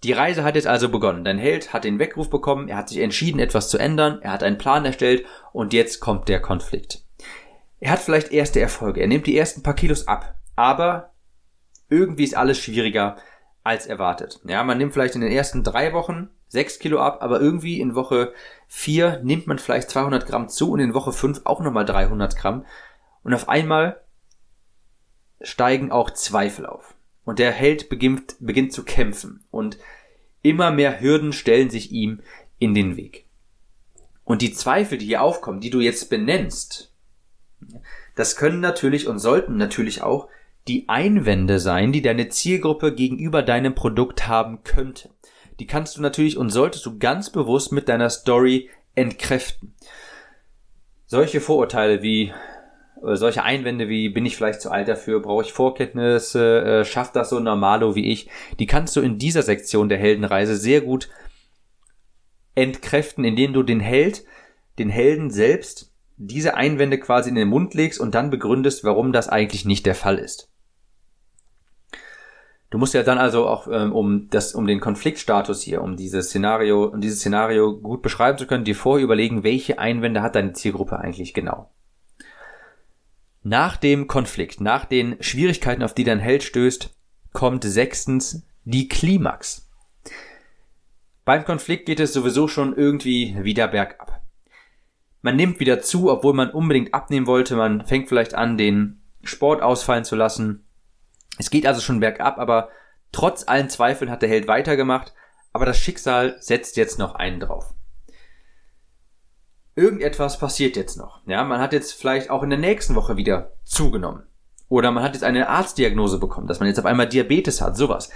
Die 0.04 0.12
Reise 0.12 0.42
hat 0.42 0.54
jetzt 0.54 0.66
also 0.66 0.88
begonnen. 0.88 1.22
Dein 1.22 1.38
Held 1.38 1.74
hat 1.74 1.84
den 1.84 1.98
Weckruf 1.98 2.30
bekommen, 2.30 2.68
er 2.68 2.78
hat 2.78 2.88
sich 2.88 2.98
entschieden, 2.98 3.40
etwas 3.40 3.68
zu 3.68 3.76
ändern, 3.76 4.20
er 4.22 4.32
hat 4.32 4.42
einen 4.42 4.56
Plan 4.56 4.86
erstellt 4.86 5.26
und 5.52 5.74
jetzt 5.74 6.00
kommt 6.00 6.28
der 6.28 6.40
Konflikt. 6.40 7.04
Er 7.78 7.92
hat 7.92 7.98
vielleicht 7.98 8.32
erste 8.32 8.58
Erfolge, 8.58 9.02
er 9.02 9.06
nimmt 9.06 9.26
die 9.26 9.36
ersten 9.36 9.62
paar 9.62 9.74
Kilos 9.74 10.08
ab, 10.08 10.34
aber 10.56 11.12
irgendwie 11.90 12.24
ist 12.24 12.36
alles 12.36 12.58
schwieriger 12.58 13.16
als 13.62 13.86
erwartet. 13.86 14.40
Ja, 14.44 14.64
man 14.64 14.78
nimmt 14.78 14.94
vielleicht 14.94 15.14
in 15.14 15.20
den 15.20 15.32
ersten 15.32 15.62
drei 15.62 15.92
Wochen 15.92 16.30
sechs 16.48 16.78
Kilo 16.78 17.00
ab, 17.00 17.18
aber 17.20 17.38
irgendwie 17.38 17.80
in 17.80 17.94
Woche 17.94 18.32
vier 18.66 19.20
nimmt 19.22 19.46
man 19.46 19.58
vielleicht 19.58 19.90
200 19.90 20.26
Gramm 20.26 20.48
zu 20.48 20.72
und 20.72 20.80
in 20.80 20.94
Woche 20.94 21.12
fünf 21.12 21.42
auch 21.44 21.60
nochmal 21.60 21.84
300 21.84 22.34
Gramm. 22.36 22.64
Und 23.22 23.34
auf 23.34 23.48
einmal 23.48 24.00
steigen 25.40 25.92
auch 25.92 26.10
Zweifel 26.10 26.66
auf. 26.66 26.94
Und 27.24 27.38
der 27.38 27.52
Held 27.52 27.88
beginnt, 27.88 28.36
beginnt 28.40 28.72
zu 28.72 28.84
kämpfen 28.84 29.44
und 29.50 29.78
immer 30.42 30.70
mehr 30.70 31.00
Hürden 31.00 31.32
stellen 31.32 31.70
sich 31.70 31.92
ihm 31.92 32.20
in 32.58 32.74
den 32.74 32.96
Weg. 32.96 33.26
Und 34.24 34.42
die 34.42 34.52
Zweifel, 34.52 34.98
die 34.98 35.06
hier 35.06 35.22
aufkommen, 35.22 35.60
die 35.60 35.70
du 35.70 35.80
jetzt 35.80 36.10
benennst, 36.10 36.92
das 38.14 38.36
können 38.36 38.60
natürlich 38.60 39.06
und 39.06 39.18
sollten 39.18 39.56
natürlich 39.56 40.02
auch 40.02 40.28
die 40.66 40.88
Einwände 40.88 41.58
sein, 41.58 41.92
die 41.92 42.02
deine 42.02 42.28
Zielgruppe 42.28 42.94
gegenüber 42.94 43.42
deinem 43.42 43.74
Produkt 43.74 44.28
haben 44.28 44.64
könnte. 44.64 45.10
Die 45.60 45.66
kannst 45.66 45.96
du 45.96 46.02
natürlich 46.02 46.36
und 46.36 46.50
solltest 46.50 46.84
du 46.86 46.98
ganz 46.98 47.30
bewusst 47.30 47.72
mit 47.72 47.88
deiner 47.88 48.10
Story 48.10 48.70
entkräften. 48.94 49.74
Solche 51.06 51.40
Vorurteile 51.40 52.02
wie 52.02 52.32
solche 53.02 53.42
Einwände 53.42 53.88
wie, 53.88 54.08
bin 54.08 54.26
ich 54.26 54.36
vielleicht 54.36 54.60
zu 54.60 54.70
alt 54.70 54.88
dafür, 54.88 55.20
brauche 55.20 55.44
ich 55.44 55.52
Vorkenntnisse, 55.52 56.62
äh, 56.64 56.84
schafft 56.84 57.16
das 57.16 57.30
so 57.30 57.40
normalo 57.40 57.94
wie 57.94 58.10
ich, 58.10 58.28
die 58.58 58.66
kannst 58.66 58.96
du 58.96 59.00
in 59.00 59.18
dieser 59.18 59.42
Sektion 59.42 59.88
der 59.88 59.98
Heldenreise 59.98 60.56
sehr 60.56 60.80
gut 60.80 61.08
entkräften, 62.54 63.24
indem 63.24 63.52
du 63.52 63.62
den 63.62 63.80
Held, 63.80 64.24
den 64.78 64.90
Helden 64.90 65.30
selbst 65.30 65.92
diese 66.16 66.54
Einwände 66.54 66.98
quasi 66.98 67.30
in 67.30 67.36
den 67.36 67.48
Mund 67.48 67.74
legst 67.74 68.00
und 68.00 68.14
dann 68.14 68.30
begründest, 68.30 68.82
warum 68.82 69.12
das 69.12 69.28
eigentlich 69.28 69.64
nicht 69.64 69.86
der 69.86 69.94
Fall 69.94 70.18
ist. 70.18 70.50
Du 72.70 72.76
musst 72.76 72.92
ja 72.92 73.02
dann 73.02 73.16
also 73.16 73.46
auch, 73.46 73.66
ähm, 73.68 73.92
um 73.92 74.28
das, 74.28 74.54
um 74.54 74.66
den 74.66 74.80
Konfliktstatus 74.80 75.62
hier, 75.62 75.80
um 75.80 75.96
dieses 75.96 76.26
Szenario, 76.26 76.84
um 76.84 77.00
dieses 77.00 77.20
Szenario 77.20 77.78
gut 77.78 78.02
beschreiben 78.02 78.36
zu 78.36 78.46
können, 78.46 78.64
dir 78.64 78.74
vorher 78.74 79.04
überlegen, 79.04 79.42
welche 79.42 79.78
Einwände 79.78 80.20
hat 80.20 80.34
deine 80.34 80.52
Zielgruppe 80.52 80.98
eigentlich 80.98 81.32
genau. 81.32 81.70
Nach 83.48 83.78
dem 83.78 84.08
Konflikt, 84.08 84.60
nach 84.60 84.84
den 84.84 85.16
Schwierigkeiten, 85.22 85.82
auf 85.82 85.94
die 85.94 86.04
dein 86.04 86.18
Held 86.18 86.42
stößt, 86.42 86.94
kommt 87.32 87.64
sechstens 87.64 88.46
die 88.64 88.88
Klimax. 88.88 89.70
Beim 91.24 91.46
Konflikt 91.46 91.86
geht 91.86 91.98
es 91.98 92.12
sowieso 92.12 92.46
schon 92.46 92.76
irgendwie 92.76 93.34
wieder 93.40 93.68
bergab. 93.68 94.20
Man 95.22 95.36
nimmt 95.36 95.60
wieder 95.60 95.80
zu, 95.80 96.10
obwohl 96.10 96.34
man 96.34 96.50
unbedingt 96.50 96.92
abnehmen 96.92 97.26
wollte. 97.26 97.56
Man 97.56 97.86
fängt 97.86 98.10
vielleicht 98.10 98.34
an, 98.34 98.58
den 98.58 99.00
Sport 99.22 99.62
ausfallen 99.62 100.04
zu 100.04 100.14
lassen. 100.14 100.66
Es 101.38 101.48
geht 101.48 101.66
also 101.66 101.80
schon 101.80 102.00
bergab, 102.00 102.36
aber 102.36 102.68
trotz 103.12 103.48
allen 103.48 103.70
Zweifeln 103.70 104.10
hat 104.10 104.20
der 104.20 104.28
Held 104.28 104.46
weitergemacht. 104.46 105.14
Aber 105.54 105.64
das 105.64 105.78
Schicksal 105.78 106.36
setzt 106.40 106.76
jetzt 106.76 106.98
noch 106.98 107.14
einen 107.14 107.40
drauf 107.40 107.72
irgendetwas 109.78 110.38
passiert 110.38 110.76
jetzt 110.76 110.96
noch. 110.96 111.20
Ja, 111.26 111.44
man 111.44 111.60
hat 111.60 111.72
jetzt 111.72 111.92
vielleicht 111.92 112.30
auch 112.30 112.42
in 112.42 112.50
der 112.50 112.58
nächsten 112.58 112.94
Woche 112.94 113.16
wieder 113.16 113.52
zugenommen. 113.64 114.24
Oder 114.68 114.90
man 114.90 115.02
hat 115.02 115.14
jetzt 115.14 115.22
eine 115.22 115.48
Arztdiagnose 115.48 116.18
bekommen, 116.18 116.46
dass 116.46 116.60
man 116.60 116.68
jetzt 116.68 116.78
auf 116.78 116.84
einmal 116.84 117.08
Diabetes 117.08 117.62
hat, 117.62 117.76
sowas. 117.76 118.10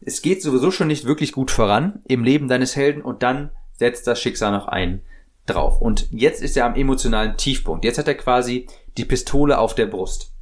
Es 0.00 0.22
geht 0.22 0.42
sowieso 0.42 0.70
schon 0.70 0.86
nicht 0.86 1.04
wirklich 1.04 1.32
gut 1.32 1.50
voran 1.50 2.00
im 2.06 2.24
Leben 2.24 2.48
deines 2.48 2.76
Helden 2.76 3.02
und 3.02 3.22
dann 3.22 3.50
setzt 3.72 4.06
das 4.06 4.20
Schicksal 4.20 4.52
noch 4.52 4.68
ein 4.68 5.02
drauf. 5.44 5.80
Und 5.80 6.08
jetzt 6.10 6.42
ist 6.42 6.56
er 6.56 6.66
am 6.66 6.76
emotionalen 6.76 7.36
Tiefpunkt. 7.36 7.84
Jetzt 7.84 7.98
hat 7.98 8.08
er 8.08 8.14
quasi 8.14 8.66
die 8.96 9.04
Pistole 9.04 9.58
auf 9.58 9.74
der 9.74 9.86
Brust. 9.86 10.32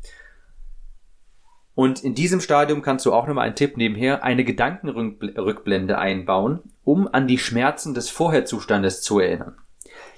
Und 1.75 2.03
in 2.03 2.15
diesem 2.15 2.41
Stadium 2.41 2.81
kannst 2.81 3.05
du 3.07 3.13
auch 3.13 3.27
nochmal 3.27 3.47
einen 3.47 3.57
Tipp 3.57 3.77
nebenher, 3.77 4.25
eine 4.25 4.45
Gedankenrückblende 4.45 5.99
einbauen, 5.99 6.61
um 6.85 7.09
an 7.13 7.29
die 7.29 7.39
Schmerzen 7.39 7.93
des 7.93 8.09
Vorherzustandes 8.09 9.03
zu 9.03 9.21
erinnern. 9.21 9.57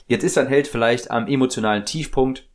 Jetzt 0.08 0.24
ist 0.24 0.38
dein 0.38 0.48
Held 0.48 0.66
vielleicht 0.66 1.10
am 1.10 1.28
emotionalen 1.28 1.84
Tiefpunkt 1.84 2.48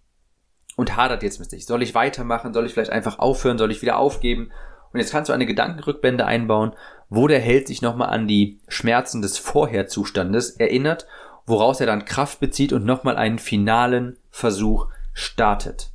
und 0.75 0.97
hadert 0.97 1.21
jetzt 1.21 1.39
mit 1.39 1.51
sich. 1.51 1.65
Soll 1.65 1.83
ich 1.83 1.95
weitermachen? 1.95 2.51
Soll 2.53 2.65
ich 2.65 2.73
vielleicht 2.73 2.91
einfach 2.91 3.19
aufhören? 3.19 3.59
Soll 3.59 3.71
ich 3.71 3.83
wieder 3.83 3.97
aufgeben? 3.97 4.51
Und 4.91 4.99
jetzt 4.99 5.11
kannst 5.11 5.29
du 5.29 5.33
eine 5.33 5.45
Gedankenrückblende 5.45 6.25
einbauen, 6.25 6.73
wo 7.09 7.27
der 7.27 7.39
Held 7.39 7.67
sich 7.67 7.81
nochmal 7.81 8.09
an 8.09 8.27
die 8.27 8.59
Schmerzen 8.67 9.21
des 9.21 9.37
Vorherzustandes 9.37 10.51
erinnert, 10.51 11.07
woraus 11.45 11.79
er 11.79 11.85
dann 11.85 12.05
Kraft 12.05 12.39
bezieht 12.39 12.73
und 12.73 12.85
nochmal 12.85 13.17
einen 13.17 13.37
finalen 13.37 14.17
Versuch 14.31 14.87
startet. 15.13 15.91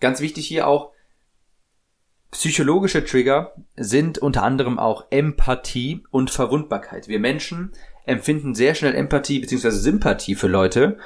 Ganz 0.00 0.20
wichtig 0.20 0.46
hier 0.46 0.66
auch, 0.66 0.92
psychologische 2.30 3.04
Trigger 3.04 3.54
sind 3.76 4.18
unter 4.18 4.42
anderem 4.42 4.78
auch 4.78 5.06
Empathie 5.10 6.04
und 6.10 6.30
Verwundbarkeit. 6.30 7.08
Wir 7.08 7.20
Menschen 7.20 7.72
empfinden 8.08 8.54
sehr 8.54 8.74
schnell 8.74 8.94
Empathie 8.94 9.40
bzw. 9.40 9.70
Sympathie 9.70 10.34
für 10.34 10.48
Leute, 10.48 10.98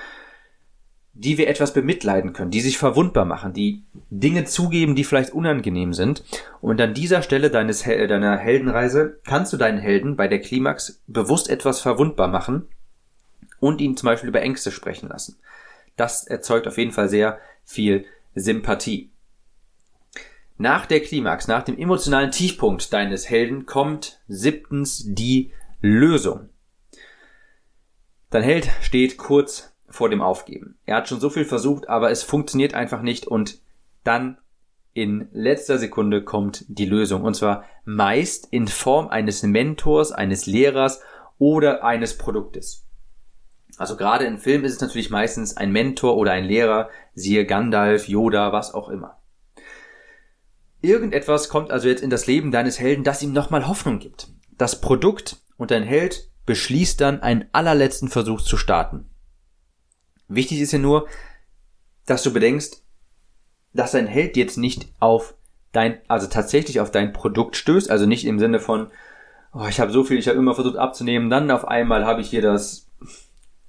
die 1.15 1.37
wir 1.37 1.49
etwas 1.49 1.75
bemitleiden 1.75 2.33
können, 2.33 2.51
die 2.51 2.63
sich 2.63 2.79
verwundbar 2.79 3.27
machen, 3.27 3.53
die 3.53 3.85
Dinge 4.09 4.45
zugeben, 4.45 4.95
die 4.95 5.05
vielleicht 5.05 5.33
unangenehm 5.33 5.93
sind. 5.93 6.25
Und 6.61 6.81
an 6.81 6.95
dieser 6.95 7.23
Stelle 7.23 7.51
deines, 7.51 7.83
deiner 7.83 8.39
Heldenreise 8.39 9.21
kannst 9.25 9.53
du 9.53 9.59
deinen 9.59 9.79
Helden 9.79 10.17
bei 10.17 10.27
der 10.27 10.41
Klimax 10.41 11.03
bewusst 11.07 11.51
etwas 11.51 11.81
verwundbar 11.81 12.29
machen 12.29 12.67
und 13.61 13.81
ihn 13.81 13.97
zum 13.97 14.07
Beispiel 14.07 14.31
über 14.31 14.41
Ängste 14.41 14.71
sprechen 14.71 15.09
lassen. 15.09 15.37
Das 15.97 16.27
erzeugt 16.27 16.67
auf 16.67 16.79
jeden 16.79 16.93
Fall 16.93 17.09
sehr 17.09 17.39
viel 17.65 18.07
Sympathie. 18.35 19.11
Nach 20.57 20.87
der 20.87 21.01
Klimax, 21.01 21.49
nach 21.49 21.63
dem 21.63 21.79
emotionalen 21.79 22.31
Tiefpunkt 22.31 22.93
deines 22.93 23.29
Helden 23.29 23.67
kommt 23.67 24.21
siebtens 24.29 25.05
die 25.07 25.51
Lösung. 25.81 26.49
Dein 28.33 28.43
Held 28.43 28.71
steht 28.81 29.19
kurz 29.19 29.75
vor 29.91 30.09
dem 30.09 30.23
Aufgeben. 30.23 30.79
Er 30.87 30.97
hat 30.97 31.09
schon 31.09 31.21
so 31.21 31.29
viel 31.29 31.45
versucht, 31.45 31.91
aber 31.91 32.11
es 32.11 32.23
funktioniert 32.23 32.73
einfach 32.73 33.03
nicht 33.03 33.27
und 33.27 33.61
dann 34.05 34.39
in 34.95 35.29
letzter 35.33 35.77
Sekunde 35.77 36.25
kommt 36.25 36.65
die 36.67 36.87
Lösung. 36.87 37.25
Und 37.25 37.35
zwar 37.35 37.65
meist 37.85 38.49
in 38.51 38.69
Form 38.69 39.09
eines 39.09 39.43
Mentors, 39.43 40.13
eines 40.13 40.47
Lehrers 40.47 41.03
oder 41.39 41.85
eines 41.85 42.17
Produktes. 42.17 42.87
Also 43.77 43.99
gerade 43.99 44.25
in 44.25 44.39
Filmen 44.39 44.65
ist 44.65 44.73
es 44.73 44.81
natürlich 44.81 45.11
meistens 45.11 45.59
ein 45.59 45.71
Mentor 45.71 46.17
oder 46.17 46.33
ein 46.33 46.45
Lehrer, 46.45 46.89
siehe 47.15 47.45
Gandalf, 47.45 48.09
Yoda, 48.09 48.51
was 48.51 48.73
auch 48.73 48.89
immer. 48.89 49.19
Irgendetwas 50.81 51.51
kommt 51.51 51.71
also 51.71 51.87
jetzt 51.87 52.03
in 52.03 52.09
das 52.09 52.27
Leben 52.27 52.51
deines 52.51 52.81
Helden, 52.81 53.05
das 53.05 53.23
ihm 53.23 53.35
nochmal 53.35 53.69
Hoffnung 53.69 53.99
gibt. 53.99 54.29
Das 54.57 54.81
Produkt 54.81 55.37
und 55.59 55.71
dein 55.71 55.83
Held 55.83 56.32
beschließt 56.47 57.01
dann 57.01 57.23
einen 57.23 57.47
allerletzten 57.53 58.09
Versuch 58.09 58.43
zu 58.43 58.57
starten. 58.57 59.09
Wichtig 60.29 60.61
ist 60.61 60.73
ja 60.73 60.79
nur, 60.79 61.07
dass 62.07 62.23
du 62.23 62.33
bedenkst, 62.33 62.83
dass 63.73 63.93
dein 63.93 64.07
Held 64.07 64.37
jetzt 64.37 64.59
nicht 64.59 64.89
auf 65.01 65.35
dein, 65.73 65.99
also 66.09 66.27
tatsächlich 66.27 66.81
auf 66.81 66.91
dein 66.91 67.13
Produkt 67.13 67.57
stößt, 67.57 67.91
also 67.91 68.07
nicht 68.07 68.25
im 68.25 68.39
Sinne 68.39 68.61
von, 68.61 68.91
oh, 69.55 69.67
ich 69.69 69.81
habe 69.81 69.93
so 69.93 70.05
viel, 70.05 70.19
ich 70.19 70.29
habe 70.29 70.39
immer 70.39 70.55
versucht 70.55 70.77
abzunehmen, 70.77 71.31
dann 71.31 71.51
auf 71.51 71.67
einmal 71.67 72.05
habe 72.05 72.21
ich 72.21 72.31
hier 72.31 72.43
das, 72.43 72.89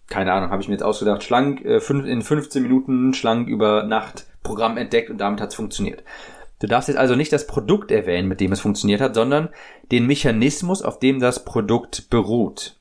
keine 0.08 0.34
Ahnung, 0.34 0.52
habe 0.52 0.62
ich 0.62 0.68
mir 0.68 0.76
jetzt 0.76 0.84
ausgedacht, 0.84 1.24
schlank, 1.24 1.64
äh, 1.64 1.78
in 1.78 2.22
15 2.22 2.62
Minuten 2.64 3.14
schlank 3.14 3.48
über 3.48 3.84
Nacht 3.84 4.26
Programm 4.44 4.78
entdeckt 4.78 5.10
und 5.10 5.18
damit 5.20 5.40
hat 5.40 5.50
es 5.50 5.56
funktioniert. 5.56 6.04
Du 6.64 6.68
darfst 6.68 6.88
jetzt 6.88 6.98
also 6.98 7.16
nicht 7.16 7.34
das 7.34 7.46
Produkt 7.46 7.92
erwähnen, 7.92 8.30
mit 8.30 8.40
dem 8.40 8.54
es 8.54 8.62
funktioniert 8.62 9.02
hat, 9.02 9.16
sondern 9.16 9.50
den 9.92 10.08
Mechanismus, 10.08 10.82
auf 10.82 10.98
dem 10.98 11.20
das 11.20 11.44
Produkt 11.44 12.10
beruht. 12.10 12.80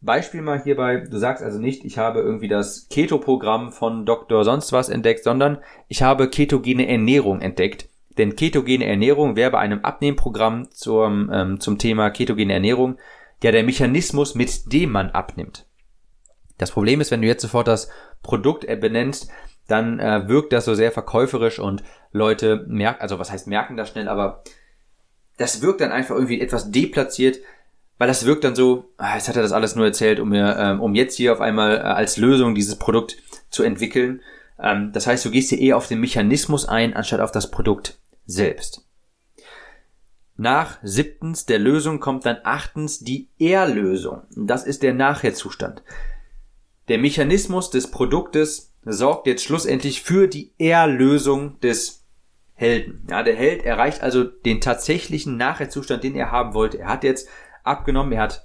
Beispiel 0.00 0.42
mal 0.42 0.60
hierbei, 0.60 1.04
du 1.08 1.18
sagst 1.18 1.40
also 1.40 1.60
nicht, 1.60 1.84
ich 1.84 1.96
habe 1.96 2.18
irgendwie 2.18 2.48
das 2.48 2.88
Keto-Programm 2.88 3.70
von 3.70 4.04
Dr. 4.06 4.42
sonst 4.42 4.72
was 4.72 4.88
entdeckt, 4.88 5.22
sondern 5.22 5.58
ich 5.86 6.02
habe 6.02 6.28
ketogene 6.28 6.88
Ernährung 6.88 7.40
entdeckt. 7.40 7.88
Denn 8.18 8.34
ketogene 8.34 8.86
Ernährung 8.86 9.36
wäre 9.36 9.52
bei 9.52 9.60
einem 9.60 9.84
Abnehmprogramm 9.84 10.72
zum, 10.72 11.30
ähm, 11.32 11.60
zum 11.60 11.78
Thema 11.78 12.10
ketogene 12.10 12.54
Ernährung 12.54 12.98
ja 13.40 13.52
der 13.52 13.62
Mechanismus, 13.62 14.34
mit 14.34 14.72
dem 14.72 14.90
man 14.90 15.10
abnimmt. 15.10 15.68
Das 16.58 16.72
Problem 16.72 17.00
ist, 17.00 17.12
wenn 17.12 17.22
du 17.22 17.28
jetzt 17.28 17.42
sofort 17.42 17.68
das 17.68 17.88
Produkt 18.24 18.66
benennst, 18.80 19.30
dann 19.66 19.98
äh, 19.98 20.28
wirkt 20.28 20.52
das 20.52 20.64
so 20.64 20.74
sehr 20.74 20.92
verkäuferisch 20.92 21.58
und 21.58 21.82
Leute 22.12 22.64
merken, 22.68 23.00
also 23.00 23.18
was 23.18 23.30
heißt 23.30 23.46
merken 23.46 23.76
das 23.76 23.90
schnell, 23.90 24.08
aber 24.08 24.42
das 25.36 25.62
wirkt 25.62 25.80
dann 25.80 25.92
einfach 25.92 26.14
irgendwie 26.14 26.40
etwas 26.40 26.70
deplatziert, 26.70 27.38
weil 27.98 28.08
das 28.08 28.26
wirkt 28.26 28.44
dann 28.44 28.54
so, 28.54 28.92
ah, 28.98 29.14
jetzt 29.14 29.28
hat 29.28 29.36
er 29.36 29.42
das 29.42 29.52
alles 29.52 29.76
nur 29.76 29.86
erzählt, 29.86 30.20
um 30.20 30.28
mir, 30.28 30.56
ähm, 30.58 30.80
um 30.80 30.94
jetzt 30.94 31.16
hier 31.16 31.32
auf 31.32 31.40
einmal 31.40 31.76
äh, 31.76 31.80
als 31.80 32.16
Lösung 32.16 32.54
dieses 32.54 32.76
Produkt 32.76 33.16
zu 33.50 33.62
entwickeln. 33.62 34.20
Ähm, 34.58 34.92
das 34.92 35.06
heißt, 35.06 35.24
du 35.24 35.30
gehst 35.30 35.50
hier 35.50 35.58
eher 35.58 35.76
auf 35.76 35.88
den 35.88 36.00
Mechanismus 36.00 36.66
ein, 36.66 36.94
anstatt 36.94 37.20
auf 37.20 37.32
das 37.32 37.50
Produkt 37.50 37.98
selbst. 38.26 38.86
Nach 40.36 40.78
siebtens 40.82 41.46
der 41.46 41.60
Lösung 41.60 42.00
kommt 42.00 42.26
dann 42.26 42.38
achtens 42.42 42.98
die 42.98 43.28
Erlösung. 43.38 44.22
Das 44.36 44.64
ist 44.64 44.82
der 44.82 44.92
Nachherzustand. 44.92 45.82
Der 46.88 46.98
Mechanismus 46.98 47.70
des 47.70 47.90
Produktes 47.90 48.73
sorgt 48.84 49.26
jetzt 49.26 49.44
schlussendlich 49.44 50.02
für 50.02 50.28
die 50.28 50.52
Erlösung 50.58 51.58
des 51.60 52.04
Helden. 52.54 53.06
Ja, 53.10 53.22
der 53.22 53.34
Held 53.34 53.64
erreicht 53.64 54.02
also 54.02 54.24
den 54.24 54.60
tatsächlichen 54.60 55.36
Nachherzustand, 55.36 56.04
den 56.04 56.14
er 56.14 56.30
haben 56.30 56.54
wollte. 56.54 56.78
Er 56.78 56.88
hat 56.88 57.04
jetzt 57.04 57.28
abgenommen, 57.64 58.12
er 58.12 58.22
hat 58.22 58.44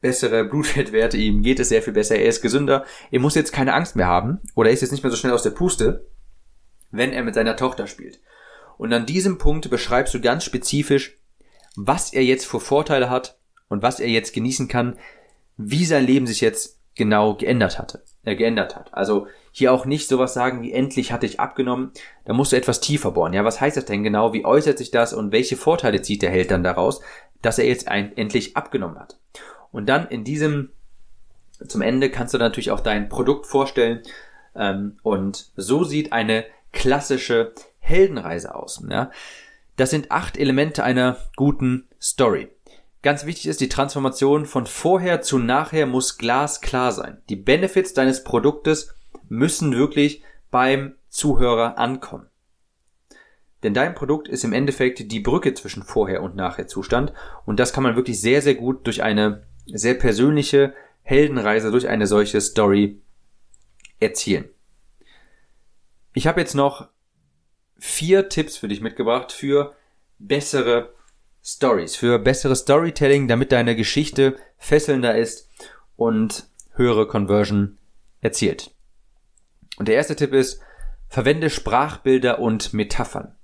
bessere 0.00 0.44
Blutfettwerte, 0.48 1.16
ihm 1.16 1.42
geht 1.42 1.60
es 1.60 1.70
sehr 1.70 1.82
viel 1.82 1.92
besser, 1.92 2.16
er 2.16 2.28
ist 2.28 2.42
gesünder, 2.42 2.84
er 3.10 3.20
muss 3.20 3.34
jetzt 3.34 3.52
keine 3.52 3.74
Angst 3.74 3.96
mehr 3.96 4.06
haben 4.06 4.40
oder 4.54 4.68
er 4.68 4.74
ist 4.74 4.82
jetzt 4.82 4.92
nicht 4.92 5.02
mehr 5.02 5.10
so 5.10 5.16
schnell 5.16 5.32
aus 5.32 5.42
der 5.42 5.50
Puste, 5.50 6.06
wenn 6.90 7.12
er 7.12 7.24
mit 7.24 7.34
seiner 7.34 7.56
Tochter 7.56 7.86
spielt. 7.86 8.20
Und 8.76 8.92
an 8.92 9.06
diesem 9.06 9.38
Punkt 9.38 9.68
beschreibst 9.70 10.14
du 10.14 10.20
ganz 10.20 10.44
spezifisch, 10.44 11.18
was 11.74 12.12
er 12.12 12.22
jetzt 12.22 12.46
für 12.46 12.60
Vorteile 12.60 13.10
hat 13.10 13.38
und 13.68 13.82
was 13.82 14.00
er 14.00 14.08
jetzt 14.08 14.32
genießen 14.34 14.68
kann, 14.68 14.98
wie 15.56 15.84
sein 15.84 16.06
Leben 16.06 16.26
sich 16.26 16.40
jetzt 16.40 16.78
genau 16.94 17.34
geändert 17.34 17.78
hatte, 17.78 18.04
äh, 18.28 18.36
geändert 18.36 18.76
hat. 18.76 18.92
Also 18.92 19.26
hier 19.50 19.72
auch 19.72 19.86
nicht 19.86 20.08
sowas 20.08 20.34
sagen 20.34 20.62
wie 20.62 20.72
endlich 20.72 21.12
hatte 21.12 21.26
ich 21.26 21.40
abgenommen, 21.40 21.90
da 22.24 22.32
musst 22.32 22.52
du 22.52 22.56
etwas 22.56 22.80
tiefer 22.80 23.10
bohren. 23.10 23.32
Ja, 23.32 23.44
was 23.44 23.60
heißt 23.60 23.76
das 23.76 23.86
denn 23.86 24.04
genau? 24.04 24.32
Wie 24.32 24.44
äußert 24.44 24.78
sich 24.78 24.90
das 24.90 25.12
und 25.12 25.32
welche 25.32 25.56
Vorteile 25.56 26.02
zieht 26.02 26.22
der 26.22 26.30
Held 26.30 26.50
dann 26.50 26.62
daraus? 26.62 27.00
dass 27.42 27.58
er 27.58 27.66
jetzt 27.66 27.88
ein, 27.88 28.16
endlich 28.16 28.56
abgenommen 28.56 28.98
hat. 28.98 29.18
Und 29.70 29.88
dann 29.88 30.08
in 30.08 30.24
diesem, 30.24 30.70
zum 31.66 31.82
Ende 31.82 32.10
kannst 32.10 32.34
du 32.34 32.38
natürlich 32.38 32.70
auch 32.70 32.80
dein 32.80 33.08
Produkt 33.08 33.46
vorstellen. 33.46 34.02
Ähm, 34.54 34.98
und 35.02 35.50
so 35.56 35.84
sieht 35.84 36.12
eine 36.12 36.44
klassische 36.72 37.52
Heldenreise 37.78 38.54
aus. 38.54 38.82
Ja? 38.88 39.10
Das 39.76 39.90
sind 39.90 40.10
acht 40.10 40.36
Elemente 40.36 40.82
einer 40.82 41.16
guten 41.36 41.86
Story. 42.00 42.48
Ganz 43.08 43.24
wichtig 43.24 43.46
ist, 43.46 43.62
die 43.62 43.70
Transformation 43.70 44.44
von 44.44 44.66
vorher 44.66 45.22
zu 45.22 45.38
nachher 45.38 45.86
muss 45.86 46.18
glasklar 46.18 46.92
sein. 46.92 47.22
Die 47.30 47.36
Benefits 47.36 47.94
deines 47.94 48.22
Produktes 48.22 48.94
müssen 49.30 49.74
wirklich 49.74 50.22
beim 50.50 50.94
Zuhörer 51.08 51.78
ankommen. 51.78 52.26
Denn 53.62 53.72
dein 53.72 53.94
Produkt 53.94 54.28
ist 54.28 54.44
im 54.44 54.52
Endeffekt 54.52 55.10
die 55.10 55.20
Brücke 55.20 55.54
zwischen 55.54 55.84
Vorher- 55.84 56.22
und 56.22 56.36
Nachher-Zustand. 56.36 57.14
Und 57.46 57.58
das 57.58 57.72
kann 57.72 57.82
man 57.82 57.96
wirklich 57.96 58.20
sehr, 58.20 58.42
sehr 58.42 58.56
gut 58.56 58.86
durch 58.86 59.02
eine 59.02 59.46
sehr 59.64 59.94
persönliche 59.94 60.74
Heldenreise, 61.00 61.70
durch 61.70 61.88
eine 61.88 62.06
solche 62.06 62.42
Story 62.42 63.00
erzielen. 64.00 64.50
Ich 66.12 66.26
habe 66.26 66.40
jetzt 66.40 66.54
noch 66.54 66.88
vier 67.78 68.28
Tipps 68.28 68.58
für 68.58 68.68
dich 68.68 68.82
mitgebracht 68.82 69.32
für 69.32 69.74
bessere 70.18 70.92
Stories, 71.50 71.96
für 71.96 72.18
bessere 72.18 72.54
Storytelling, 72.54 73.26
damit 73.26 73.52
deine 73.52 73.74
Geschichte 73.74 74.36
fesselnder 74.58 75.16
ist 75.16 75.48
und 75.96 76.46
höhere 76.74 77.08
Conversion 77.08 77.78
erzielt. 78.20 78.70
Und 79.78 79.88
der 79.88 79.94
erste 79.94 80.14
Tipp 80.14 80.34
ist, 80.34 80.60
verwende 81.08 81.48
Sprachbilder 81.48 82.38
und 82.38 82.74
Metaphern. 82.74 83.34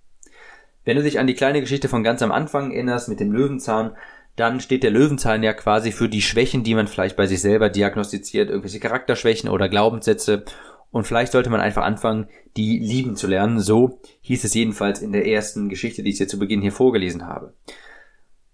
Wenn 0.85 0.99
du 0.99 1.03
dich 1.03 1.19
an 1.19 1.27
die 1.27 1.35
kleine 1.35 1.62
Geschichte 1.62 1.88
von 1.88 2.05
ganz 2.05 2.21
am 2.21 2.31
Anfang 2.31 2.73
erinnerst 2.73 3.09
mit 3.09 3.21
dem 3.21 3.33
Löwenzahn, 3.33 3.97
dann 4.37 4.61
steht 4.61 4.83
der 4.83 4.90
Löwenzahn 4.90 5.43
ja 5.43 5.55
quasi 5.55 5.90
für 5.90 6.11
die 6.11 6.21
Schwächen, 6.21 6.62
die 6.62 6.75
man 6.75 6.88
vielleicht 6.88 7.17
bei 7.17 7.27
sich 7.27 7.40
selber 7.40 7.71
diagnostiziert, 7.71 8.51
irgendwelche 8.51 8.81
Charakterschwächen 8.81 9.49
oder 9.49 9.71
Glaubenssätze. 9.71 10.45
Und 10.90 11.07
vielleicht 11.07 11.33
sollte 11.33 11.49
man 11.49 11.62
einfach 11.62 11.85
anfangen, 11.85 12.29
die 12.59 12.79
lieben 12.79 13.17
zu 13.17 13.29
lernen. 13.29 13.61
So 13.61 13.99
hieß 14.21 14.45
es 14.45 14.53
jedenfalls 14.53 15.01
in 15.01 15.12
der 15.12 15.27
ersten 15.27 15.71
Geschichte, 15.71 16.03
die 16.03 16.11
ich 16.11 16.19
dir 16.19 16.29
zu 16.29 16.38
Beginn 16.38 16.61
hier 16.61 16.73
vorgelesen 16.73 17.27
habe. 17.27 17.55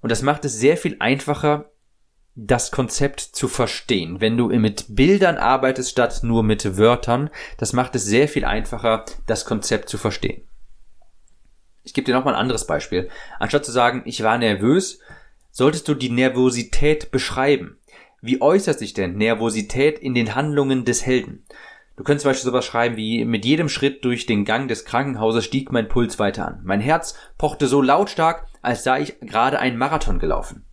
Und 0.00 0.10
das 0.10 0.22
macht 0.22 0.44
es 0.44 0.58
sehr 0.58 0.76
viel 0.76 0.96
einfacher, 0.98 1.70
das 2.34 2.70
Konzept 2.70 3.20
zu 3.20 3.48
verstehen. 3.48 4.20
Wenn 4.20 4.36
du 4.36 4.48
mit 4.48 4.86
Bildern 4.88 5.36
arbeitest 5.36 5.90
statt 5.90 6.20
nur 6.22 6.42
mit 6.42 6.78
Wörtern, 6.78 7.30
das 7.58 7.72
macht 7.72 7.94
es 7.96 8.04
sehr 8.04 8.28
viel 8.28 8.44
einfacher, 8.44 9.04
das 9.26 9.44
Konzept 9.44 9.88
zu 9.88 9.98
verstehen. 9.98 10.42
Ich 11.82 11.94
gebe 11.94 12.04
dir 12.04 12.14
nochmal 12.14 12.34
ein 12.34 12.40
anderes 12.40 12.66
Beispiel. 12.66 13.10
Anstatt 13.38 13.64
zu 13.64 13.72
sagen, 13.72 14.02
ich 14.04 14.22
war 14.22 14.38
nervös, 14.38 15.00
solltest 15.50 15.88
du 15.88 15.94
die 15.94 16.10
Nervosität 16.10 17.10
beschreiben. 17.10 17.78
Wie 18.22 18.40
äußert 18.40 18.78
sich 18.78 18.94
denn 18.94 19.16
Nervosität 19.16 19.98
in 19.98 20.14
den 20.14 20.34
Handlungen 20.34 20.84
des 20.84 21.04
Helden? 21.04 21.44
Du 21.96 22.04
könntest 22.04 22.22
zum 22.22 22.30
Beispiel 22.30 22.50
sowas 22.50 22.64
schreiben 22.64 22.96
wie, 22.96 23.24
mit 23.24 23.44
jedem 23.44 23.68
Schritt 23.68 24.04
durch 24.04 24.26
den 24.26 24.44
Gang 24.44 24.68
des 24.68 24.84
Krankenhauses 24.84 25.44
stieg 25.44 25.70
mein 25.70 25.88
Puls 25.88 26.18
weiter 26.18 26.46
an. 26.46 26.60
Mein 26.64 26.80
Herz 26.80 27.14
pochte 27.36 27.66
so 27.66 27.82
lautstark, 27.82 28.46
als 28.62 28.84
sei 28.84 29.02
ich 29.02 29.20
gerade 29.20 29.58
einen 29.58 29.76
Marathon 29.76 30.18
gelaufen. 30.18 30.64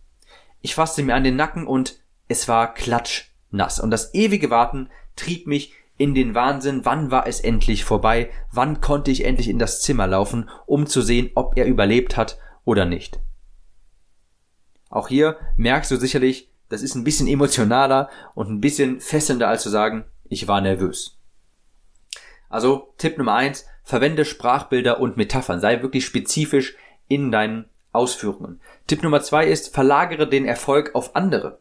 Ich 0.60 0.74
fasste 0.74 1.02
mir 1.02 1.14
an 1.14 1.24
den 1.24 1.36
Nacken 1.36 1.66
und 1.66 2.00
es 2.28 2.48
war 2.48 2.72
klatschnass. 2.74 3.80
Und 3.80 3.90
das 3.90 4.14
ewige 4.14 4.50
Warten 4.50 4.90
trieb 5.16 5.46
mich 5.46 5.74
in 5.98 6.14
den 6.14 6.34
Wahnsinn, 6.34 6.84
wann 6.84 7.10
war 7.10 7.26
es 7.26 7.40
endlich 7.40 7.84
vorbei, 7.84 8.30
wann 8.52 8.80
konnte 8.80 9.10
ich 9.10 9.24
endlich 9.24 9.48
in 9.48 9.58
das 9.58 9.82
Zimmer 9.82 10.06
laufen, 10.06 10.48
um 10.66 10.86
zu 10.86 11.02
sehen, 11.02 11.30
ob 11.34 11.56
er 11.58 11.66
überlebt 11.66 12.16
hat 12.16 12.38
oder 12.64 12.84
nicht. 12.84 13.18
Auch 14.90 15.08
hier 15.08 15.36
merkst 15.56 15.90
du 15.90 15.96
sicherlich, 15.96 16.50
das 16.68 16.82
ist 16.82 16.94
ein 16.94 17.04
bisschen 17.04 17.26
emotionaler 17.26 18.08
und 18.34 18.48
ein 18.48 18.60
bisschen 18.60 19.00
fesselnder 19.00 19.48
als 19.48 19.62
zu 19.62 19.70
sagen, 19.70 20.04
ich 20.28 20.48
war 20.48 20.60
nervös. 20.60 21.18
Also 22.48 22.94
Tipp 22.98 23.18
Nummer 23.18 23.34
eins: 23.34 23.66
verwende 23.82 24.24
Sprachbilder 24.24 25.00
und 25.00 25.16
Metaphern, 25.16 25.60
sei 25.60 25.82
wirklich 25.82 26.04
spezifisch 26.04 26.76
in 27.08 27.30
deinen 27.30 27.66
Ausführungen. 27.92 28.60
Tipp 28.86 29.02
Nummer 29.02 29.22
zwei 29.22 29.46
ist, 29.46 29.74
verlagere 29.74 30.28
den 30.28 30.44
Erfolg 30.44 30.94
auf 30.94 31.16
andere. 31.16 31.58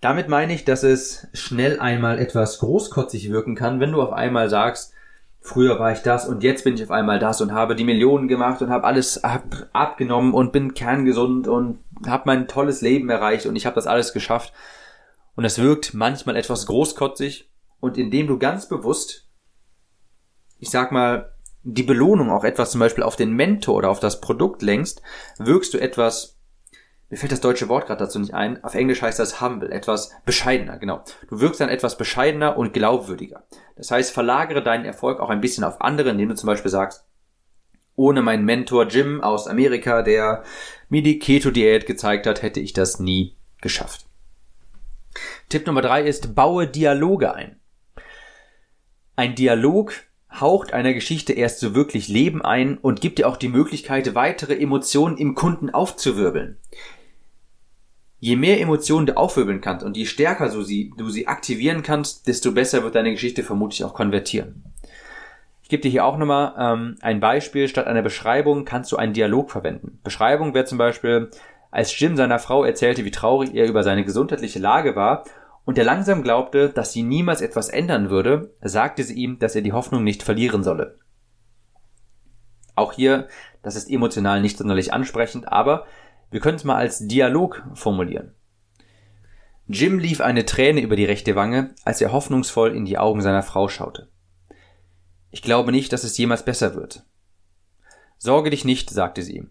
Damit 0.00 0.28
meine 0.28 0.54
ich, 0.54 0.64
dass 0.64 0.84
es 0.84 1.26
schnell 1.32 1.80
einmal 1.80 2.20
etwas 2.20 2.60
großkotzig 2.60 3.30
wirken 3.30 3.56
kann, 3.56 3.80
wenn 3.80 3.92
du 3.92 4.00
auf 4.00 4.12
einmal 4.12 4.48
sagst, 4.48 4.94
früher 5.40 5.80
war 5.80 5.92
ich 5.92 6.00
das 6.00 6.28
und 6.28 6.44
jetzt 6.44 6.62
bin 6.64 6.74
ich 6.74 6.84
auf 6.84 6.90
einmal 6.90 7.18
das 7.18 7.40
und 7.40 7.52
habe 7.52 7.74
die 7.74 7.84
Millionen 7.84 8.28
gemacht 8.28 8.62
und 8.62 8.70
habe 8.70 8.86
alles 8.86 9.24
ab, 9.24 9.68
abgenommen 9.72 10.34
und 10.34 10.52
bin 10.52 10.74
kerngesund 10.74 11.48
und 11.48 11.80
habe 12.06 12.24
mein 12.26 12.46
tolles 12.46 12.80
Leben 12.80 13.10
erreicht 13.10 13.46
und 13.46 13.56
ich 13.56 13.66
habe 13.66 13.74
das 13.74 13.88
alles 13.88 14.12
geschafft. 14.12 14.52
Und 15.38 15.44
es 15.44 15.60
wirkt 15.60 15.94
manchmal 15.94 16.34
etwas 16.34 16.66
großkotzig 16.66 17.48
und 17.78 17.96
indem 17.96 18.26
du 18.26 18.40
ganz 18.40 18.68
bewusst, 18.68 19.28
ich 20.58 20.68
sag 20.68 20.90
mal, 20.90 21.32
die 21.62 21.84
Belohnung 21.84 22.32
auch 22.32 22.42
etwas 22.42 22.72
zum 22.72 22.80
Beispiel 22.80 23.04
auf 23.04 23.14
den 23.14 23.30
Mentor 23.30 23.76
oder 23.76 23.88
auf 23.88 24.00
das 24.00 24.20
Produkt 24.20 24.62
lenkst, 24.62 25.00
wirkst 25.38 25.72
du 25.74 25.78
etwas 25.78 26.40
mir 27.08 27.18
fällt 27.18 27.30
das 27.30 27.40
deutsche 27.40 27.68
Wort 27.68 27.86
gerade 27.86 28.00
dazu 28.00 28.18
nicht 28.18 28.34
ein. 28.34 28.64
Auf 28.64 28.74
Englisch 28.74 29.00
heißt 29.00 29.20
das 29.20 29.40
humble, 29.40 29.70
etwas 29.70 30.10
bescheidener, 30.24 30.76
genau. 30.76 31.04
Du 31.28 31.38
wirkst 31.38 31.60
dann 31.60 31.68
etwas 31.68 31.96
bescheidener 31.96 32.56
und 32.56 32.72
glaubwürdiger. 32.72 33.44
Das 33.76 33.92
heißt, 33.92 34.10
verlagere 34.10 34.64
deinen 34.64 34.86
Erfolg 34.86 35.20
auch 35.20 35.30
ein 35.30 35.40
bisschen 35.40 35.62
auf 35.62 35.80
andere, 35.80 36.10
indem 36.10 36.30
du 36.30 36.34
zum 36.34 36.48
Beispiel 36.48 36.72
sagst, 36.72 37.06
ohne 37.94 38.22
meinen 38.22 38.44
Mentor 38.44 38.88
Jim 38.88 39.20
aus 39.20 39.46
Amerika, 39.46 40.02
der 40.02 40.42
mir 40.88 41.04
die 41.04 41.20
Keto-Diät 41.20 41.86
gezeigt 41.86 42.26
hat, 42.26 42.42
hätte 42.42 42.58
ich 42.58 42.72
das 42.72 42.98
nie 42.98 43.36
geschafft. 43.60 44.07
Tipp 45.48 45.66
Nummer 45.66 45.82
drei 45.82 46.02
ist, 46.02 46.34
baue 46.34 46.66
Dialoge 46.66 47.34
ein. 47.34 47.56
Ein 49.16 49.34
Dialog 49.34 49.94
haucht 50.30 50.72
einer 50.72 50.92
Geschichte 50.92 51.32
erst 51.32 51.60
so 51.60 51.74
wirklich 51.74 52.08
Leben 52.08 52.42
ein 52.42 52.76
und 52.76 53.00
gibt 53.00 53.18
dir 53.18 53.28
auch 53.28 53.36
die 53.36 53.48
Möglichkeit, 53.48 54.14
weitere 54.14 54.58
Emotionen 54.58 55.16
im 55.16 55.34
Kunden 55.34 55.70
aufzuwirbeln. 55.70 56.58
Je 58.20 58.36
mehr 58.36 58.60
Emotionen 58.60 59.06
du 59.06 59.16
aufwirbeln 59.16 59.60
kannst 59.60 59.86
und 59.86 59.96
je 59.96 60.04
stärker 60.04 60.50
du 60.50 60.62
sie, 60.62 60.92
du 60.96 61.08
sie 61.08 61.28
aktivieren 61.28 61.82
kannst, 61.82 62.26
desto 62.26 62.52
besser 62.52 62.82
wird 62.82 62.94
deine 62.94 63.12
Geschichte 63.12 63.42
vermutlich 63.42 63.84
auch 63.84 63.94
konvertieren. 63.94 64.64
Ich 65.62 65.68
gebe 65.68 65.82
dir 65.82 65.90
hier 65.90 66.04
auch 66.04 66.16
nochmal 66.18 66.54
ähm, 66.58 66.96
ein 67.00 67.20
Beispiel. 67.20 67.68
Statt 67.68 67.86
einer 67.86 68.02
Beschreibung 68.02 68.64
kannst 68.64 68.90
du 68.90 68.96
einen 68.96 69.12
Dialog 69.12 69.50
verwenden. 69.50 70.00
Beschreibung 70.02 70.54
wäre 70.54 70.64
zum 70.64 70.78
Beispiel, 70.78 71.30
als 71.70 71.98
Jim 71.98 72.16
seiner 72.16 72.38
Frau 72.38 72.64
erzählte, 72.64 73.04
wie 73.04 73.10
traurig 73.10 73.54
er 73.54 73.66
über 73.66 73.82
seine 73.82 74.04
gesundheitliche 74.04 74.58
Lage 74.58 74.96
war 74.96 75.24
und 75.64 75.76
er 75.76 75.84
langsam 75.84 76.22
glaubte, 76.22 76.70
dass 76.70 76.92
sie 76.92 77.02
niemals 77.02 77.40
etwas 77.40 77.68
ändern 77.68 78.10
würde, 78.10 78.54
sagte 78.62 79.02
sie 79.02 79.14
ihm, 79.14 79.38
dass 79.38 79.54
er 79.54 79.62
die 79.62 79.72
Hoffnung 79.72 80.02
nicht 80.02 80.22
verlieren 80.22 80.62
solle. 80.62 80.98
Auch 82.74 82.92
hier, 82.92 83.28
das 83.62 83.76
ist 83.76 83.90
emotional 83.90 84.40
nicht 84.40 84.56
sonderlich 84.56 84.92
ansprechend, 84.92 85.48
aber 85.52 85.84
wir 86.30 86.40
können 86.40 86.56
es 86.56 86.64
mal 86.64 86.76
als 86.76 87.06
Dialog 87.06 87.62
formulieren. 87.74 88.32
Jim 89.66 89.98
lief 89.98 90.22
eine 90.22 90.46
Träne 90.46 90.80
über 90.80 90.96
die 90.96 91.04
rechte 91.04 91.36
Wange, 91.36 91.74
als 91.84 92.00
er 92.00 92.12
hoffnungsvoll 92.12 92.74
in 92.74 92.86
die 92.86 92.96
Augen 92.96 93.20
seiner 93.20 93.42
Frau 93.42 93.68
schaute. 93.68 94.08
Ich 95.30 95.42
glaube 95.42 95.72
nicht, 95.72 95.92
dass 95.92 96.04
es 96.04 96.16
jemals 96.16 96.44
besser 96.44 96.74
wird. 96.74 97.04
Sorge 98.16 98.48
dich 98.48 98.64
nicht, 98.64 98.88
sagte 98.88 99.22
sie, 99.22 99.46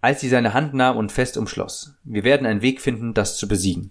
als 0.00 0.20
sie 0.20 0.28
seine 0.28 0.54
Hand 0.54 0.74
nahm 0.74 0.96
und 0.96 1.12
fest 1.12 1.36
umschloss. 1.36 1.94
Wir 2.04 2.24
werden 2.24 2.46
einen 2.46 2.62
Weg 2.62 2.80
finden, 2.80 3.14
das 3.14 3.36
zu 3.36 3.48
besiegen. 3.48 3.90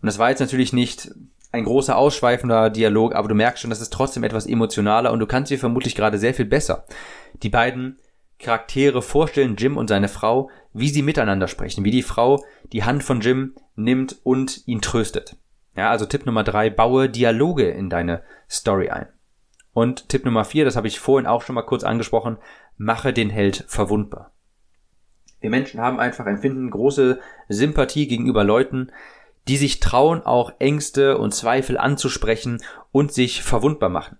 Und 0.00 0.06
das 0.06 0.18
war 0.18 0.30
jetzt 0.30 0.40
natürlich 0.40 0.72
nicht 0.72 1.10
ein 1.50 1.64
großer 1.64 1.96
ausschweifender 1.96 2.70
Dialog, 2.70 3.14
aber 3.14 3.28
du 3.28 3.34
merkst 3.34 3.62
schon, 3.62 3.70
das 3.70 3.80
ist 3.80 3.92
trotzdem 3.92 4.22
etwas 4.22 4.46
emotionaler 4.46 5.12
und 5.12 5.20
du 5.20 5.26
kannst 5.26 5.50
dir 5.50 5.58
vermutlich 5.58 5.94
gerade 5.94 6.18
sehr 6.18 6.34
viel 6.34 6.44
besser 6.44 6.84
die 7.42 7.48
beiden 7.48 7.98
Charaktere 8.38 9.02
vorstellen, 9.02 9.56
Jim 9.56 9.76
und 9.76 9.88
seine 9.88 10.08
Frau, 10.08 10.50
wie 10.72 10.90
sie 10.90 11.02
miteinander 11.02 11.48
sprechen, 11.48 11.84
wie 11.84 11.90
die 11.90 12.02
Frau 12.02 12.44
die 12.72 12.84
Hand 12.84 13.02
von 13.02 13.20
Jim 13.20 13.54
nimmt 13.74 14.16
und 14.22 14.66
ihn 14.66 14.80
tröstet. 14.80 15.36
Ja, 15.76 15.90
also 15.90 16.06
Tipp 16.06 16.26
Nummer 16.26 16.44
drei, 16.44 16.70
baue 16.70 17.08
Dialoge 17.08 17.68
in 17.68 17.90
deine 17.90 18.22
Story 18.48 18.90
ein. 18.90 19.08
Und 19.72 20.08
Tipp 20.08 20.24
Nummer 20.24 20.44
vier, 20.44 20.64
das 20.64 20.76
habe 20.76 20.88
ich 20.88 21.00
vorhin 21.00 21.26
auch 21.26 21.42
schon 21.42 21.54
mal 21.54 21.62
kurz 21.62 21.84
angesprochen, 21.84 22.38
mache 22.76 23.12
den 23.12 23.30
Held 23.30 23.64
verwundbar. 23.68 24.32
Wir 25.40 25.50
Menschen 25.50 25.80
haben 25.80 26.00
einfach 26.00 26.26
empfinden 26.26 26.70
große 26.70 27.20
Sympathie 27.48 28.08
gegenüber 28.08 28.44
Leuten, 28.44 28.90
die 29.46 29.56
sich 29.56 29.80
trauen, 29.80 30.22
auch 30.22 30.52
Ängste 30.58 31.18
und 31.18 31.34
Zweifel 31.34 31.78
anzusprechen 31.78 32.62
und 32.92 33.12
sich 33.12 33.42
verwundbar 33.42 33.88
machen. 33.88 34.18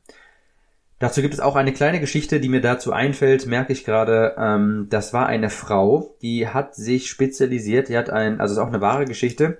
Dazu 0.98 1.22
gibt 1.22 1.34
es 1.34 1.40
auch 1.40 1.54
eine 1.54 1.72
kleine 1.72 2.00
Geschichte, 2.00 2.40
die 2.40 2.48
mir 2.48 2.60
dazu 2.60 2.92
einfällt, 2.92 3.46
merke 3.46 3.72
ich 3.72 3.84
gerade. 3.84 4.34
Ähm, 4.36 4.88
das 4.90 5.12
war 5.12 5.26
eine 5.26 5.50
Frau, 5.50 6.16
die 6.22 6.48
hat 6.48 6.74
sich 6.74 7.08
spezialisiert, 7.08 7.88
die 7.88 7.96
hat 7.96 8.10
ein, 8.10 8.40
also 8.40 8.54
ist 8.54 8.58
auch 8.58 8.66
eine 8.66 8.80
wahre 8.80 9.04
Geschichte, 9.04 9.58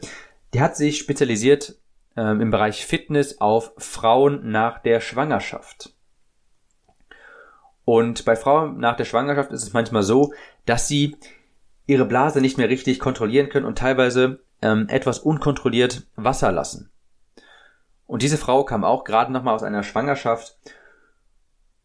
die 0.53 0.61
hat 0.61 0.77
sich 0.77 0.99
spezialisiert 0.99 1.77
ähm, 2.16 2.40
im 2.40 2.51
Bereich 2.51 2.85
Fitness 2.85 3.40
auf 3.40 3.73
Frauen 3.79 4.51
nach 4.51 4.81
der 4.81 5.01
Schwangerschaft. 5.01 5.94
Und 7.85 8.25
bei 8.25 8.35
Frauen 8.35 8.79
nach 8.79 8.97
der 8.97 9.05
Schwangerschaft 9.05 9.53
ist 9.53 9.62
es 9.62 9.73
manchmal 9.73 10.03
so, 10.03 10.33
dass 10.66 10.88
sie 10.88 11.16
ihre 11.88 12.05
Blase 12.05 12.40
nicht 12.40 12.59
mehr 12.59 12.68
richtig 12.68 13.01
kontrollieren 13.01 13.48
können 13.48 13.66
und 13.66 13.79
teilweise 13.79 14.40
ähm, 14.62 14.87
etwas 14.88 15.18
unkontrolliert 15.18 16.07
Wasser 16.14 16.53
lassen. 16.53 16.92
Und 18.07 18.22
diese 18.22 18.37
Frau 18.37 18.62
kam 18.64 18.85
auch 18.85 19.05
gerade 19.05 19.33
nochmal 19.33 19.55
aus 19.55 19.62
einer 19.62 19.83
Schwangerschaft 19.83 20.59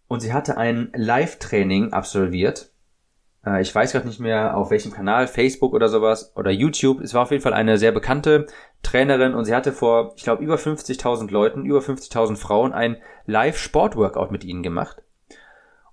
und 0.08 0.20
sie 0.20 0.34
hatte 0.34 0.58
ein 0.58 0.92
Live-Training 0.94 1.94
absolviert. 1.94 2.72
Äh, 3.46 3.62
ich 3.62 3.74
weiß 3.74 3.94
gerade 3.94 4.08
nicht 4.08 4.20
mehr 4.20 4.58
auf 4.58 4.72
welchem 4.72 4.92
Kanal, 4.92 5.28
Facebook 5.28 5.74
oder 5.74 5.88
sowas 5.88 6.34
oder 6.36 6.52
YouTube. 6.52 7.00
Es 7.00 7.14
war 7.14 7.24
auf 7.24 7.32
jeden 7.32 7.44
Fall 7.44 7.54
eine 7.54 7.78
sehr 7.78 7.94
bekannte 7.94 8.48
Trainerin 8.84 9.34
und 9.34 9.46
sie 9.46 9.56
hatte 9.56 9.72
vor, 9.72 10.14
ich 10.18 10.24
glaube, 10.24 10.44
über 10.44 10.56
50.000 10.56 11.32
Leuten, 11.32 11.66
über 11.66 11.80
50.000 11.80 12.36
Frauen 12.36 12.74
ein 12.74 12.98
Live-Sport-Workout 13.26 14.32
mit 14.32 14.44
ihnen 14.44 14.64
gemacht. 14.64 15.02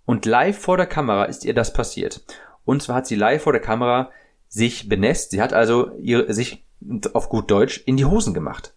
Und 0.04 0.26
live 0.26 0.58
vor 0.58 0.76
der 0.76 0.86
Kamera 0.86 1.26
ist 1.26 1.44
ihr 1.44 1.54
das 1.54 1.72
passiert. 1.72 2.22
Und 2.64 2.82
zwar 2.82 2.96
hat 2.96 3.06
sie 3.06 3.16
live 3.16 3.42
vor 3.42 3.52
der 3.52 3.62
Kamera 3.62 4.10
sich 4.48 4.88
benässt. 4.88 5.30
Sie 5.30 5.40
hat 5.40 5.52
also 5.52 5.92
ihr, 5.98 6.32
sich 6.32 6.66
auf 7.12 7.28
gut 7.28 7.50
Deutsch 7.50 7.82
in 7.86 7.96
die 7.96 8.04
Hosen 8.04 8.34
gemacht. 8.34 8.74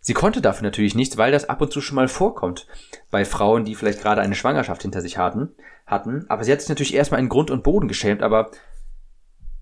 Sie 0.00 0.14
konnte 0.14 0.42
dafür 0.42 0.64
natürlich 0.64 0.94
nichts, 0.94 1.16
weil 1.16 1.32
das 1.32 1.48
ab 1.48 1.62
und 1.62 1.72
zu 1.72 1.80
schon 1.80 1.96
mal 1.96 2.08
vorkommt 2.08 2.66
bei 3.10 3.24
Frauen, 3.24 3.64
die 3.64 3.74
vielleicht 3.74 4.02
gerade 4.02 4.20
eine 4.20 4.34
Schwangerschaft 4.34 4.82
hinter 4.82 5.00
sich 5.00 5.16
hatten, 5.16 5.54
hatten. 5.86 6.26
Aber 6.28 6.44
sie 6.44 6.52
hat 6.52 6.60
sich 6.60 6.68
natürlich 6.68 6.94
erstmal 6.94 7.20
in 7.20 7.30
Grund 7.30 7.50
und 7.50 7.62
Boden 7.62 7.88
geschämt. 7.88 8.22
Aber 8.22 8.50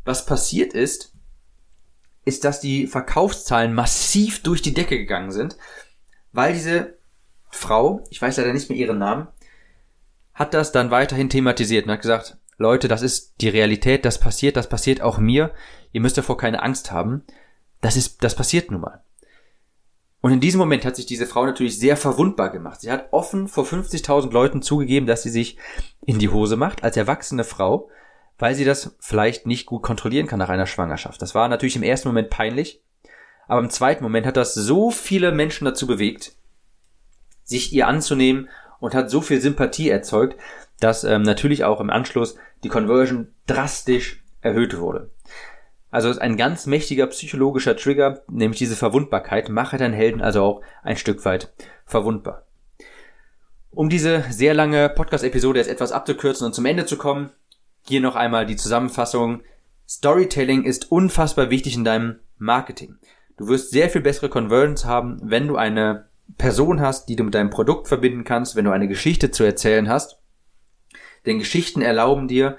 was 0.04 0.26
passiert 0.26 0.74
ist, 0.74 1.14
ist, 2.24 2.44
dass 2.44 2.60
die 2.60 2.86
Verkaufszahlen 2.86 3.72
massiv 3.72 4.42
durch 4.42 4.62
die 4.62 4.74
Decke 4.74 4.98
gegangen 4.98 5.30
sind, 5.30 5.56
weil 6.32 6.54
diese 6.54 6.98
Frau, 7.50 8.04
ich 8.10 8.20
weiß 8.20 8.36
leider 8.36 8.52
nicht 8.52 8.68
mehr 8.68 8.78
ihren 8.78 8.98
Namen, 8.98 9.28
hat 10.34 10.54
das 10.54 10.72
dann 10.72 10.90
weiterhin 10.90 11.28
thematisiert 11.28 11.86
und 11.86 11.92
hat 11.92 12.00
gesagt, 12.00 12.38
Leute, 12.62 12.88
das 12.88 13.02
ist 13.02 13.34
die 13.40 13.48
Realität, 13.48 14.04
das 14.04 14.18
passiert, 14.18 14.56
das 14.56 14.68
passiert 14.68 15.02
auch 15.02 15.18
mir. 15.18 15.52
Ihr 15.92 16.00
müsst 16.00 16.16
davor 16.16 16.38
keine 16.38 16.62
Angst 16.62 16.90
haben. 16.90 17.24
Das 17.80 17.96
ist, 17.96 18.24
das 18.24 18.34
passiert 18.34 18.70
nun 18.70 18.80
mal. 18.80 19.02
Und 20.22 20.32
in 20.32 20.40
diesem 20.40 20.60
Moment 20.60 20.84
hat 20.84 20.94
sich 20.94 21.04
diese 21.04 21.26
Frau 21.26 21.44
natürlich 21.44 21.78
sehr 21.78 21.96
verwundbar 21.96 22.50
gemacht. 22.50 22.80
Sie 22.80 22.90
hat 22.90 23.08
offen 23.10 23.48
vor 23.48 23.64
50.000 23.64 24.32
Leuten 24.32 24.62
zugegeben, 24.62 25.06
dass 25.06 25.24
sie 25.24 25.30
sich 25.30 25.58
in 26.06 26.20
die 26.20 26.28
Hose 26.28 26.56
macht 26.56 26.84
als 26.84 26.96
erwachsene 26.96 27.42
Frau, 27.42 27.90
weil 28.38 28.54
sie 28.54 28.64
das 28.64 28.96
vielleicht 29.00 29.46
nicht 29.46 29.66
gut 29.66 29.82
kontrollieren 29.82 30.28
kann 30.28 30.38
nach 30.38 30.48
einer 30.48 30.66
Schwangerschaft. 30.66 31.20
Das 31.20 31.34
war 31.34 31.48
natürlich 31.48 31.74
im 31.74 31.82
ersten 31.82 32.08
Moment 32.08 32.30
peinlich, 32.30 32.80
aber 33.48 33.60
im 33.60 33.70
zweiten 33.70 34.04
Moment 34.04 34.24
hat 34.24 34.36
das 34.36 34.54
so 34.54 34.92
viele 34.92 35.32
Menschen 35.32 35.64
dazu 35.64 35.88
bewegt, 35.88 36.36
sich 37.42 37.72
ihr 37.72 37.88
anzunehmen 37.88 38.48
und 38.78 38.94
hat 38.94 39.10
so 39.10 39.20
viel 39.20 39.40
Sympathie 39.40 39.90
erzeugt, 39.90 40.40
dass 40.82 41.04
ähm, 41.04 41.22
natürlich 41.22 41.64
auch 41.64 41.80
im 41.80 41.90
Anschluss 41.90 42.36
die 42.64 42.68
Conversion 42.68 43.28
drastisch 43.46 44.22
erhöht 44.40 44.78
wurde. 44.78 45.10
Also 45.90 46.08
ist 46.08 46.20
ein 46.20 46.36
ganz 46.36 46.66
mächtiger 46.66 47.06
psychologischer 47.08 47.76
Trigger, 47.76 48.22
nämlich 48.28 48.58
diese 48.58 48.76
Verwundbarkeit. 48.76 49.48
Mache 49.50 49.76
deinen 49.76 49.94
Helden 49.94 50.22
also 50.22 50.42
auch 50.42 50.62
ein 50.82 50.96
Stück 50.96 51.24
weit 51.24 51.52
verwundbar. 51.84 52.46
Um 53.70 53.88
diese 53.88 54.24
sehr 54.30 54.54
lange 54.54 54.88
Podcast-Episode 54.88 55.60
jetzt 55.60 55.68
etwas 55.68 55.92
abzukürzen 55.92 56.46
und 56.46 56.54
zum 56.54 56.66
Ende 56.66 56.86
zu 56.86 56.96
kommen, 56.96 57.30
hier 57.86 58.00
noch 58.00 58.16
einmal 58.16 58.46
die 58.46 58.56
Zusammenfassung. 58.56 59.42
Storytelling 59.88 60.64
ist 60.64 60.90
unfassbar 60.90 61.50
wichtig 61.50 61.76
in 61.76 61.84
deinem 61.84 62.20
Marketing. 62.38 62.96
Du 63.36 63.48
wirst 63.48 63.70
sehr 63.70 63.90
viel 63.90 64.00
bessere 64.00 64.28
Conversions 64.30 64.84
haben, 64.84 65.20
wenn 65.22 65.46
du 65.46 65.56
eine 65.56 66.06
Person 66.38 66.80
hast, 66.80 67.08
die 67.08 67.16
du 67.16 67.24
mit 67.24 67.34
deinem 67.34 67.50
Produkt 67.50 67.88
verbinden 67.88 68.24
kannst, 68.24 68.56
wenn 68.56 68.64
du 68.64 68.70
eine 68.70 68.88
Geschichte 68.88 69.30
zu 69.30 69.44
erzählen 69.44 69.88
hast. 69.88 70.21
Denn 71.26 71.38
Geschichten 71.38 71.82
erlauben 71.82 72.28
dir, 72.28 72.58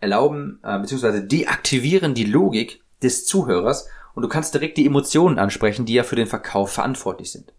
erlauben 0.00 0.60
äh, 0.62 0.78
bzw. 0.78 1.26
deaktivieren 1.26 2.14
die 2.14 2.24
Logik 2.24 2.82
des 3.02 3.26
Zuhörers 3.26 3.88
und 4.14 4.22
du 4.22 4.28
kannst 4.28 4.54
direkt 4.54 4.76
die 4.76 4.86
Emotionen 4.86 5.38
ansprechen, 5.38 5.86
die 5.86 5.94
ja 5.94 6.02
für 6.02 6.16
den 6.16 6.26
Verkauf 6.26 6.72
verantwortlich 6.72 7.30
sind. 7.30 7.52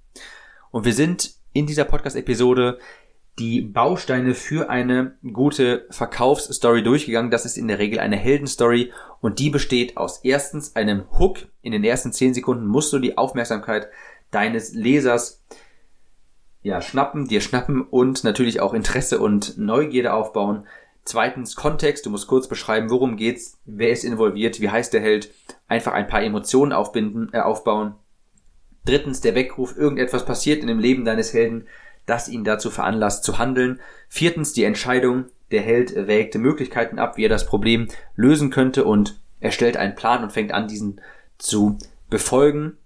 Und 0.72 0.86
wir 0.86 0.94
sind 0.94 1.36
in 1.54 1.66
dieser 1.66 1.86
Podcast-Episode 1.86 2.80
die 3.40 3.62
Bausteine 3.62 4.36
für 4.36 4.70
eine 4.70 5.18
gute 5.34 5.88
Verkaufsstory 5.90 6.84
durchgegangen. 6.84 7.32
Das 7.32 7.46
ist 7.46 7.58
in 7.58 7.68
der 7.68 7.80
Regel 7.80 8.00
eine 8.00 8.18
Heldenstory 8.18 8.92
und 9.22 9.40
die 9.40 9.50
besteht 9.50 9.98
aus 9.98 10.20
erstens 10.24 10.76
einem 10.76 11.06
Hook. 11.18 11.40
In 11.62 11.72
den 11.72 11.84
ersten 11.84 12.12
zehn 12.12 12.34
Sekunden 12.34 12.68
musst 12.68 12.92
du 12.92 13.00
die 13.00 13.18
Aufmerksamkeit 13.18 13.88
deines 14.32 14.74
Lesers 14.74 15.44
ja, 16.64 16.82
schnappen, 16.82 17.28
dir 17.28 17.42
schnappen 17.42 17.82
und 17.82 18.24
natürlich 18.24 18.60
auch 18.60 18.74
Interesse 18.74 19.20
und 19.20 19.58
Neugierde 19.58 20.14
aufbauen. 20.14 20.66
Zweitens 21.04 21.56
Kontext, 21.56 22.06
du 22.06 22.12
musst 22.12 22.28
kurz 22.28 22.48
beschreiben, 22.48 22.90
worum 22.92 23.18
geht's, 23.18 23.58
wer 23.66 23.90
ist 23.90 24.04
involviert, 24.04 24.62
wie 24.62 24.70
heißt 24.70 24.94
der 24.94 25.02
Held, 25.02 25.34
einfach 25.68 25.94
ein 25.94 26.08
paar 26.08 26.22
Emotionen 26.22 26.74
aufbinden, 26.74 27.30
äh, 27.34 27.40
aufbauen. 27.40 27.96
Drittens 28.86 29.22
der 29.22 29.36
Weckruf, 29.36 29.76
irgendetwas 29.76 30.26
passiert 30.26 30.62
in 30.62 30.68
dem 30.68 30.80
Leben 30.80 31.06
deines 31.06 31.34
Helden, 31.34 31.68
das 32.06 32.30
ihn 32.30 32.44
dazu 32.44 32.70
veranlasst 32.70 33.24
zu 33.24 33.40
handeln. 33.40 33.80
Viertens 34.10 34.54
die 34.54 34.64
Entscheidung, 34.64 35.26
der 35.52 35.62
Held 35.62 35.96
wägt 36.08 36.36
Möglichkeiten 36.36 37.00
ab, 37.00 37.18
wie 37.18 37.26
er 37.26 37.30
das 37.30 37.46
Problem 37.46 37.88
lösen 38.16 38.50
könnte 38.50 38.86
und 38.86 39.20
erstellt 39.40 39.78
einen 39.78 39.96
Plan 39.96 40.24
und 40.24 40.32
fängt 40.32 40.52
an, 40.52 40.68
diesen 40.68 41.02
zu 41.38 41.78
befolgen. 42.10 42.78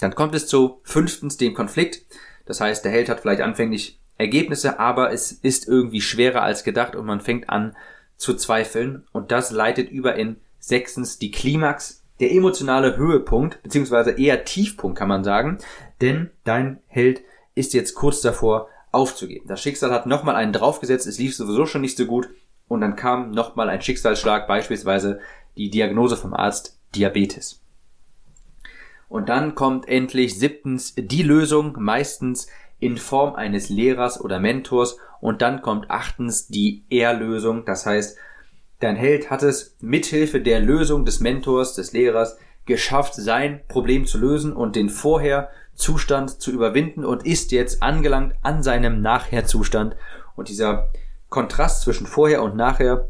Dann 0.00 0.14
kommt 0.14 0.34
es 0.34 0.46
zu 0.46 0.80
fünftens 0.82 1.36
dem 1.36 1.54
Konflikt. 1.54 2.02
Das 2.48 2.62
heißt, 2.62 2.82
der 2.82 2.92
Held 2.92 3.10
hat 3.10 3.20
vielleicht 3.20 3.42
anfänglich 3.42 4.00
Ergebnisse, 4.16 4.80
aber 4.80 5.12
es 5.12 5.32
ist 5.32 5.68
irgendwie 5.68 6.00
schwerer 6.00 6.42
als 6.42 6.64
gedacht 6.64 6.96
und 6.96 7.04
man 7.04 7.20
fängt 7.20 7.50
an 7.50 7.76
zu 8.16 8.34
zweifeln 8.34 9.06
und 9.12 9.30
das 9.30 9.50
leitet 9.50 9.90
über 9.90 10.16
in 10.16 10.38
sechstens 10.58 11.18
die 11.18 11.30
Klimax, 11.30 12.02
der 12.20 12.32
emotionale 12.32 12.96
Höhepunkt, 12.96 13.62
beziehungsweise 13.62 14.12
eher 14.12 14.46
Tiefpunkt 14.46 14.98
kann 14.98 15.08
man 15.08 15.24
sagen, 15.24 15.58
denn 16.00 16.30
dein 16.44 16.80
Held 16.86 17.20
ist 17.54 17.74
jetzt 17.74 17.94
kurz 17.94 18.22
davor 18.22 18.68
aufzugeben. 18.92 19.46
Das 19.46 19.60
Schicksal 19.60 19.92
hat 19.92 20.06
nochmal 20.06 20.34
einen 20.34 20.54
draufgesetzt, 20.54 21.06
es 21.06 21.18
lief 21.18 21.36
sowieso 21.36 21.66
schon 21.66 21.82
nicht 21.82 21.98
so 21.98 22.06
gut 22.06 22.30
und 22.66 22.80
dann 22.80 22.96
kam 22.96 23.30
nochmal 23.30 23.68
ein 23.68 23.82
Schicksalsschlag, 23.82 24.48
beispielsweise 24.48 25.20
die 25.58 25.68
Diagnose 25.68 26.16
vom 26.16 26.32
Arzt 26.32 26.80
Diabetes. 26.94 27.60
Und 29.08 29.28
dann 29.28 29.54
kommt 29.54 29.88
endlich 29.88 30.38
siebtens 30.38 30.94
die 30.96 31.22
Lösung, 31.22 31.76
meistens 31.78 32.48
in 32.78 32.96
Form 32.96 33.34
eines 33.34 33.68
Lehrers 33.68 34.20
oder 34.20 34.38
Mentors. 34.38 34.98
Und 35.20 35.42
dann 35.42 35.62
kommt 35.62 35.90
achtens 35.90 36.48
die 36.48 36.84
Erlösung. 36.90 37.64
Das 37.64 37.86
heißt, 37.86 38.18
dein 38.80 38.96
Held 38.96 39.30
hat 39.30 39.42
es 39.42 39.76
mithilfe 39.80 40.40
der 40.40 40.60
Lösung 40.60 41.04
des 41.04 41.20
Mentors, 41.20 41.74
des 41.74 41.92
Lehrers, 41.92 42.38
geschafft, 42.66 43.14
sein 43.14 43.60
Problem 43.66 44.06
zu 44.06 44.18
lösen 44.18 44.52
und 44.52 44.76
den 44.76 44.90
vorher 44.90 45.48
Zustand 45.74 46.40
zu 46.42 46.52
überwinden 46.52 47.04
und 47.04 47.24
ist 47.24 47.50
jetzt 47.50 47.82
angelangt 47.82 48.34
an 48.42 48.62
seinem 48.62 49.00
Nachher-Zustand. 49.00 49.96
Und 50.36 50.48
dieser 50.48 50.90
Kontrast 51.30 51.82
zwischen 51.82 52.06
vorher 52.06 52.42
und 52.42 52.56
nachher, 52.56 53.08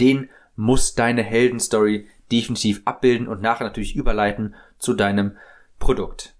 den 0.00 0.28
muss 0.54 0.94
deine 0.94 1.22
Heldenstory 1.22 2.08
definitiv 2.30 2.82
abbilden 2.84 3.28
und 3.28 3.42
nachher 3.42 3.64
natürlich 3.64 3.96
überleiten 3.96 4.54
zu 4.82 4.94
deinem 4.94 5.36
Produkt. 5.78 6.34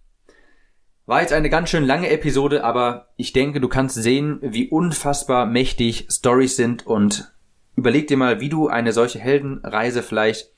War 1.07 1.21
jetzt 1.21 1.33
eine 1.33 1.51
ganz 1.51 1.71
schön 1.71 1.85
lange 1.85 2.11
Episode, 2.11 2.65
aber 2.65 3.09
ich 3.17 3.33
denke, 3.33 3.61
du 3.61 3.69
kannst 3.69 3.97
sehen, 3.97 4.39
wie 4.41 4.69
unfassbar 4.69 5.47
mächtig 5.47 6.07
Stories 6.11 6.57
sind 6.57 6.87
und 6.87 7.33
überleg 7.77 8.07
dir 8.07 8.17
mal, 8.17 8.41
wie 8.41 8.49
du 8.49 8.69
eine 8.69 8.93
solche 8.93 9.19
Heldenreise 9.19 10.03
vielleicht 10.03 10.53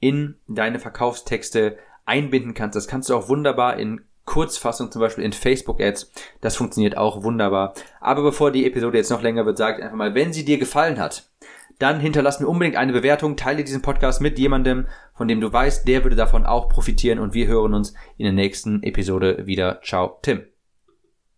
in 0.00 0.36
deine 0.46 0.78
Verkaufstexte 0.78 1.78
einbinden 2.04 2.54
kannst. 2.54 2.76
Das 2.76 2.88
kannst 2.88 3.08
du 3.08 3.16
auch 3.16 3.28
wunderbar 3.28 3.78
in 3.78 4.02
Kurzfassung, 4.26 4.90
zum 4.90 5.00
Beispiel 5.00 5.24
in 5.24 5.32
Facebook-Ads. 5.32 6.12
Das 6.40 6.56
funktioniert 6.56 6.98
auch 6.98 7.22
wunderbar. 7.22 7.74
Aber 8.00 8.22
bevor 8.22 8.50
die 8.50 8.66
Episode 8.66 8.98
jetzt 8.98 9.10
noch 9.10 9.22
länger 9.22 9.46
wird, 9.46 9.56
sag 9.56 9.80
einfach 9.80 9.96
mal, 9.96 10.14
wenn 10.14 10.32
sie 10.32 10.44
dir 10.44 10.58
gefallen 10.58 10.98
hat, 10.98 11.30
dann 11.78 12.00
hinterlass 12.00 12.40
mir 12.40 12.48
unbedingt 12.48 12.76
eine 12.76 12.92
Bewertung, 12.92 13.36
teile 13.36 13.64
diesen 13.64 13.82
Podcast 13.82 14.20
mit 14.20 14.38
jemandem, 14.38 14.86
von 15.14 15.28
dem 15.28 15.40
du 15.40 15.52
weißt, 15.52 15.86
der 15.86 16.04
würde 16.04 16.16
davon 16.16 16.46
auch 16.46 16.68
profitieren 16.68 17.18
und 17.18 17.34
wir 17.34 17.46
hören 17.46 17.74
uns 17.74 17.94
in 18.16 18.24
der 18.24 18.32
nächsten 18.32 18.82
Episode 18.82 19.46
wieder. 19.46 19.80
Ciao, 19.82 20.18
Tim. 20.22 20.55